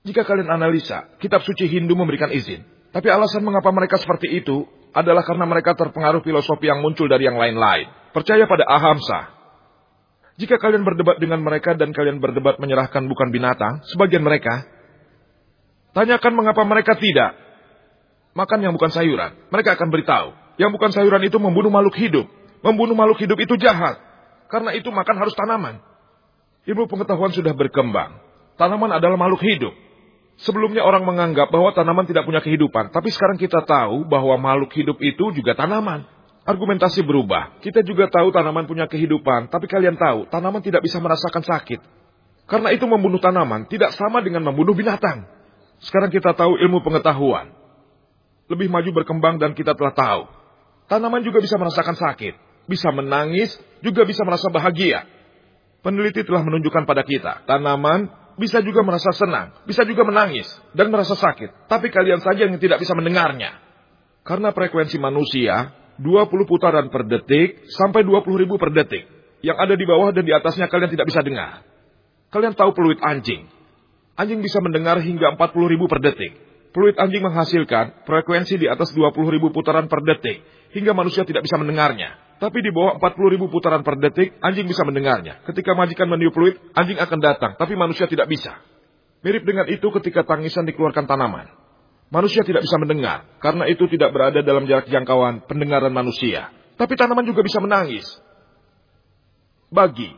[0.04, 2.60] Jika kalian analisa, kitab suci Hindu memberikan izin.
[2.92, 7.40] Tapi alasan mengapa mereka seperti itu adalah karena mereka terpengaruh filosofi yang muncul dari yang
[7.40, 7.88] lain-lain.
[8.12, 9.34] Percaya pada Ahamsa,
[10.36, 14.68] jika kalian berdebat dengan mereka dan kalian berdebat menyerahkan bukan binatang, sebagian mereka,
[15.96, 17.34] tanyakan mengapa mereka tidak
[18.36, 19.34] makan yang bukan sayuran.
[19.48, 22.26] Mereka akan beritahu, yang bukan sayuran itu membunuh makhluk hidup.
[22.64, 24.00] Membunuh makhluk hidup itu jahat.
[24.48, 25.82] Karena itu makan harus tanaman.
[26.64, 28.22] Ilmu pengetahuan sudah berkembang.
[28.56, 29.74] Tanaman adalah makhluk hidup.
[30.40, 34.98] Sebelumnya orang menganggap bahwa tanaman tidak punya kehidupan, tapi sekarang kita tahu bahwa makhluk hidup
[34.98, 36.06] itu juga tanaman.
[36.44, 37.62] Argumentasi berubah.
[37.62, 41.80] Kita juga tahu tanaman punya kehidupan, tapi kalian tahu tanaman tidak bisa merasakan sakit.
[42.44, 45.24] Karena itu membunuh tanaman tidak sama dengan membunuh binatang.
[45.80, 47.54] Sekarang kita tahu ilmu pengetahuan.
[48.52, 50.22] Lebih maju berkembang dan kita telah tahu.
[50.84, 52.34] Tanaman juga bisa merasakan sakit,
[52.68, 55.08] bisa menangis, juga bisa merasa bahagia.
[55.84, 58.08] Peneliti telah menunjukkan pada kita, tanaman
[58.40, 61.68] bisa juga merasa senang, bisa juga menangis, dan merasa sakit.
[61.68, 63.60] Tapi kalian saja yang tidak bisa mendengarnya.
[64.24, 69.06] Karena frekuensi manusia, 20 putaran per detik sampai 20 ribu per detik.
[69.44, 71.60] Yang ada di bawah dan di atasnya kalian tidak bisa dengar.
[72.32, 73.46] Kalian tahu peluit anjing.
[74.16, 76.32] Anjing bisa mendengar hingga 40 ribu per detik.
[76.72, 80.42] Peluit anjing menghasilkan frekuensi di atas 20 ribu putaran per detik.
[80.74, 82.18] Hingga manusia tidak bisa mendengarnya.
[82.42, 85.46] Tapi di bawah 40 ribu putaran per detik, anjing bisa mendengarnya.
[85.46, 88.58] Ketika majikan meniup fluid, anjing akan datang, tapi manusia tidak bisa.
[89.22, 91.48] Mirip dengan itu ketika tangisan dikeluarkan tanaman.
[92.12, 96.52] Manusia tidak bisa mendengar, karena itu tidak berada dalam jarak jangkauan pendengaran manusia.
[96.74, 98.04] Tapi tanaman juga bisa menangis.
[99.72, 100.12] Bagi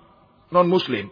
[0.50, 1.06] non-muslim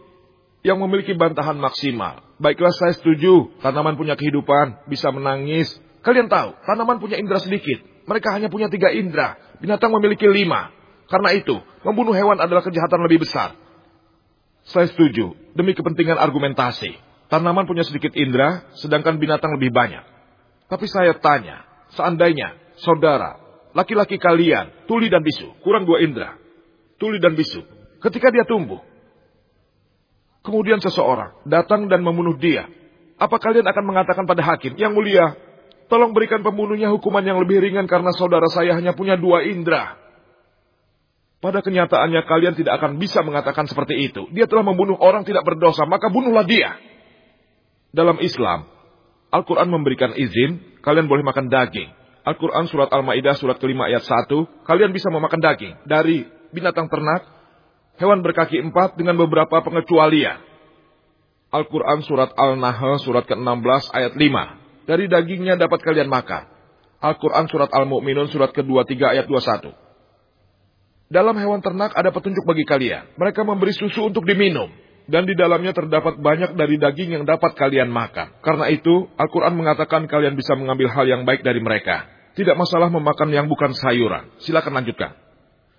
[0.65, 5.69] yang memiliki bantahan maksimal, baiklah saya setuju, tanaman punya kehidupan, bisa menangis.
[6.01, 7.94] Kalian tahu, tanaman punya indera sedikit.
[8.05, 10.69] Mereka hanya punya tiga indera, binatang memiliki lima.
[11.05, 13.53] Karena itu, membunuh hewan adalah kejahatan lebih besar.
[14.65, 16.97] Saya setuju, demi kepentingan argumentasi.
[17.29, 20.01] Tanaman punya sedikit indera, sedangkan binatang lebih banyak.
[20.65, 23.37] Tapi saya tanya, seandainya saudara,
[23.77, 26.37] laki-laki kalian, tuli dan bisu, kurang dua indera.
[26.97, 27.61] Tuli dan bisu,
[28.01, 28.81] ketika dia tumbuh,
[30.41, 32.65] kemudian seseorang datang dan membunuh dia,
[33.19, 35.37] apa kalian akan mengatakan pada hakim, yang mulia,
[35.87, 39.97] tolong berikan pembunuhnya hukuman yang lebih ringan karena saudara saya hanya punya dua indera.
[41.43, 44.25] Pada kenyataannya kalian tidak akan bisa mengatakan seperti itu.
[44.33, 46.73] Dia telah membunuh orang tidak berdosa, maka bunuhlah dia.
[47.93, 48.65] Dalam Islam,
[49.29, 51.91] Al-Quran memberikan izin, kalian boleh makan daging.
[52.25, 57.29] Al-Quran surat Al-Ma'idah surat kelima ayat 1, kalian bisa memakan daging dari binatang ternak,
[58.01, 60.41] hewan berkaki empat dengan beberapa pengecualian.
[61.53, 66.45] Al-Quran surat Al-Nahl surat ke-16 ayat 5, dari dagingnya dapat kalian makan.
[67.01, 69.73] Al-Quran surat Al-Mu'minun surat ke-23 ayat 21.
[71.05, 73.13] Dalam hewan ternak ada petunjuk bagi kalian.
[73.13, 74.71] Mereka memberi susu untuk diminum.
[75.05, 78.41] Dan di dalamnya terdapat banyak dari daging yang dapat kalian makan.
[78.41, 82.09] Karena itu, Al-Quran mengatakan kalian bisa mengambil hal yang baik dari mereka.
[82.33, 84.33] Tidak masalah memakan yang bukan sayuran.
[84.41, 85.13] Silakan lanjutkan.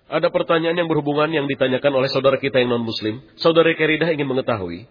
[0.07, 3.19] Ada pertanyaan yang berhubungan yang ditanyakan oleh saudara kita yang non-muslim.
[3.35, 4.87] Saudara Keridah ingin mengetahui,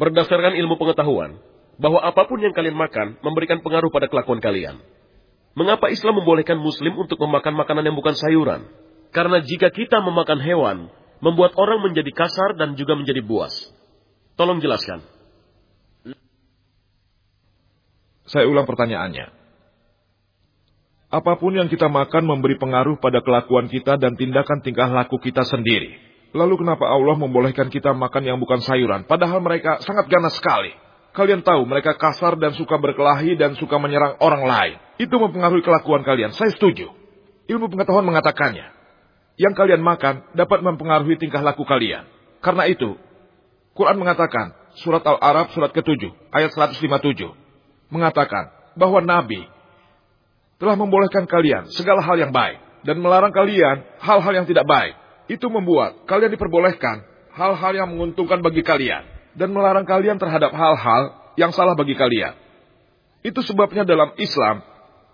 [0.00, 1.36] berdasarkan ilmu pengetahuan,
[1.76, 4.80] bahwa apa pun yang kalian makan memberikan pengaruh pada kelakuan kalian.
[5.56, 8.68] Mengapa Islam membolehkan muslim untuk memakan makanan yang bukan sayuran?
[9.12, 10.76] Karena jika kita memakan hewan,
[11.24, 13.52] membuat orang menjadi kasar dan juga menjadi buas.
[14.36, 15.00] Tolong jelaskan.
[18.28, 19.32] Saya ulang pertanyaannya.
[21.06, 25.46] Apa pun yang kita makan memberi pengaruh pada kelakuan kita dan tindakan tingkah laku kita
[25.46, 25.96] sendiri.
[26.36, 30.74] Lalu kenapa Allah membolehkan kita makan yang bukan sayuran, padahal mereka sangat ganas sekali?
[31.16, 34.76] Kalian tahu mereka kasar dan suka berkelahi dan suka menyerang orang lain.
[35.00, 36.36] Itu mempengaruhi kelakuan kalian.
[36.36, 36.92] Saya setuju.
[37.48, 38.68] Ilmu pengetahuan mengatakannya
[39.40, 42.04] yang kalian makan dapat mempengaruhi tingkah laku kalian.
[42.44, 43.00] Karena itu,
[43.72, 47.32] Quran mengatakan, surat Al-Arab surat ke-7, ayat 157,
[47.88, 49.40] mengatakan bahwa Nabi
[50.60, 54.92] telah membolehkan kalian segala hal yang baik dan melarang kalian hal-hal yang tidak baik.
[55.32, 61.52] Itu membuat kalian diperbolehkan hal-hal yang menguntungkan bagi kalian dan melarang kalian terhadap hal-hal yang
[61.52, 62.34] salah bagi kalian.
[63.20, 64.64] Itu sebabnya dalam Islam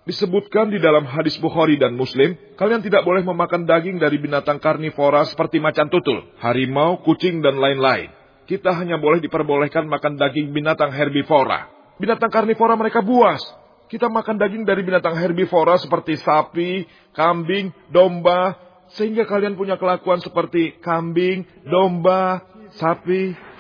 [0.03, 5.23] Disebutkan di dalam hadis Bukhari dan Muslim, kalian tidak boleh memakan daging dari binatang karnivora
[5.31, 8.11] seperti macan tutul, harimau, kucing, dan lain-lain.
[8.51, 11.71] Kita hanya boleh diperbolehkan makan daging binatang herbivora.
[12.03, 13.39] Binatang karnivora mereka buas.
[13.87, 16.83] Kita makan daging dari binatang herbivora seperti sapi,
[17.15, 18.59] kambing, domba,
[18.99, 22.43] sehingga kalian punya kelakuan seperti kambing, domba,
[22.75, 23.52] sapi.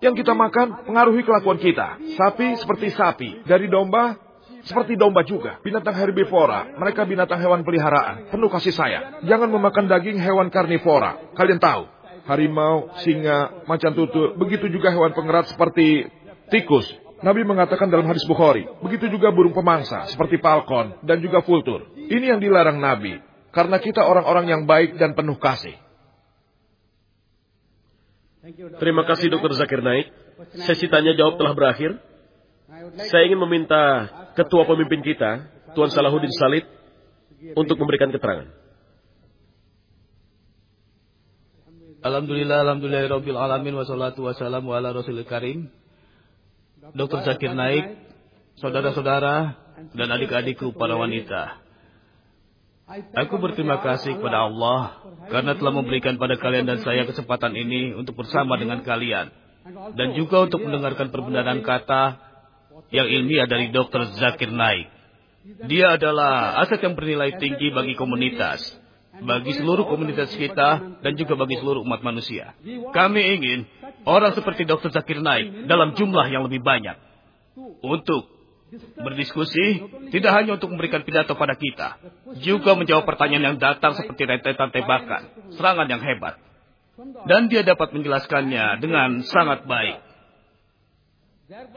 [0.00, 1.96] Yang kita makan pengaruhi kelakuan kita.
[2.16, 4.26] Sapi seperti sapi, dari domba
[4.66, 9.22] seperti domba juga, binatang herbivora, mereka binatang hewan peliharaan, penuh kasih sayang.
[9.22, 11.38] Jangan memakan daging hewan karnivora.
[11.38, 11.86] Kalian tahu,
[12.26, 16.10] harimau, singa, macan tutul, begitu juga hewan pengerat seperti
[16.50, 16.82] tikus.
[17.22, 21.86] Nabi mengatakan dalam hadis Bukhari, begitu juga burung pemangsa seperti falcon dan juga vultur.
[21.94, 23.22] Ini yang dilarang Nabi,
[23.54, 25.78] karena kita orang-orang yang baik dan penuh kasih.
[28.54, 29.58] Terima kasih Dr.
[29.58, 30.06] Zakir Naik.
[30.62, 31.98] Sesi tanya jawab telah berakhir.
[33.10, 34.06] Saya ingin meminta
[34.38, 36.62] ketua pemimpin kita, Tuan Salahuddin Salid,
[37.58, 38.46] untuk memberikan keterangan.
[42.06, 45.66] Alhamdulillah, alhamdulillah, rabbil alamin, wassalatu wassalamu ala rasulil karim.
[46.94, 47.26] Dr.
[47.26, 47.98] Zakir Naik,
[48.62, 49.58] saudara-saudara,
[49.90, 51.65] dan adik-adikku para wanita.
[53.18, 58.14] Aku berterima kasih kepada Allah karena telah memberikan pada kalian dan saya kesempatan ini untuk
[58.14, 59.34] bersama dengan kalian.
[59.98, 62.22] Dan juga untuk mendengarkan perbenaran kata
[62.94, 64.14] yang ilmiah dari Dr.
[64.14, 64.86] Zakir Naik.
[65.66, 68.62] Dia adalah aset yang bernilai tinggi bagi komunitas,
[69.18, 72.54] bagi seluruh komunitas kita, dan juga bagi seluruh umat manusia.
[72.94, 73.66] Kami ingin
[74.06, 74.94] orang seperti Dr.
[74.94, 76.94] Zakir Naik dalam jumlah yang lebih banyak.
[77.82, 78.35] Untuk
[78.98, 82.02] berdiskusi tidak hanya untuk memberikan pidato pada kita,
[82.42, 85.22] juga menjawab pertanyaan yang datang seperti rentetan tembakan,
[85.54, 86.34] serangan yang hebat.
[87.28, 90.00] Dan dia dapat menjelaskannya dengan sangat baik.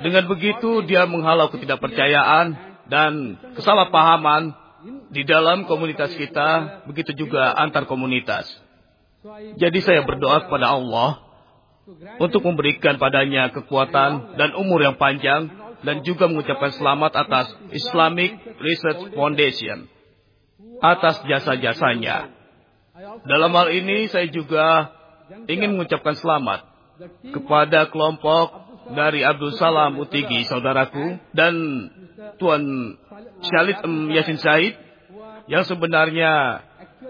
[0.01, 2.57] Dengan begitu dia menghalau ketidakpercayaan
[2.89, 4.57] dan kesalahpahaman
[5.13, 8.49] di dalam komunitas kita, begitu juga antar komunitas.
[9.59, 11.29] Jadi saya berdoa kepada Allah
[12.21, 15.51] untuk memberikan padanya kekuatan dan umur yang panjang
[15.83, 19.87] dan juga mengucapkan selamat atas Islamic Research Foundation
[20.79, 22.31] atas jasa-jasanya.
[23.27, 24.91] Dalam hal ini saya juga
[25.47, 26.67] ingin mengucapkan selamat
[27.31, 31.53] kepada kelompok dari Abdul Salam Utigi saudaraku dan
[32.41, 32.95] Tuan
[33.45, 34.11] Syalid M.
[34.11, 34.73] Yasin Said
[35.47, 36.63] yang sebenarnya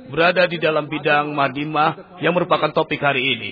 [0.09, 3.51] berada di dalam bidang Madimah yang merupakan topik hari ini.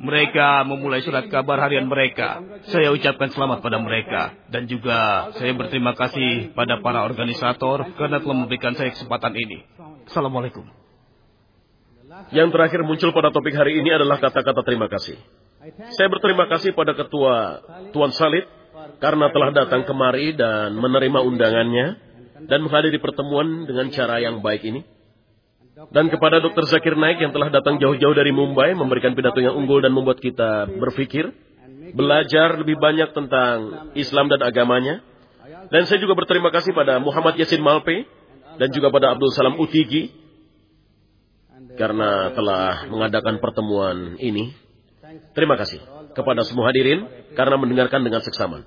[0.00, 2.40] Mereka memulai surat kabar harian mereka.
[2.72, 4.32] Saya ucapkan selamat pada mereka.
[4.48, 9.60] Dan juga saya berterima kasih pada para organisator karena telah memberikan saya kesempatan ini.
[10.08, 10.64] Assalamualaikum.
[12.32, 15.20] Yang terakhir muncul pada topik hari ini adalah kata-kata terima kasih.
[15.92, 17.60] Saya berterima kasih pada Ketua
[17.92, 18.48] Tuan Salid
[19.04, 21.86] karena telah datang kemari dan menerima undangannya
[22.48, 24.80] dan menghadiri pertemuan dengan cara yang baik ini.
[25.88, 26.68] Dan kepada Dr.
[26.68, 30.68] Zakir Naik yang telah datang jauh-jauh dari Mumbai memberikan pidato yang unggul dan membuat kita
[30.68, 31.32] berpikir,
[31.96, 35.00] belajar lebih banyak tentang Islam dan agamanya.
[35.72, 38.04] Dan saya juga berterima kasih pada Muhammad Yasin Malpe
[38.60, 40.12] dan juga pada Abdul Salam Utigi
[41.80, 44.52] karena telah mengadakan pertemuan ini.
[45.32, 45.80] Terima kasih
[46.12, 48.66] kepada semua hadirin karena mendengarkan dengan seksama.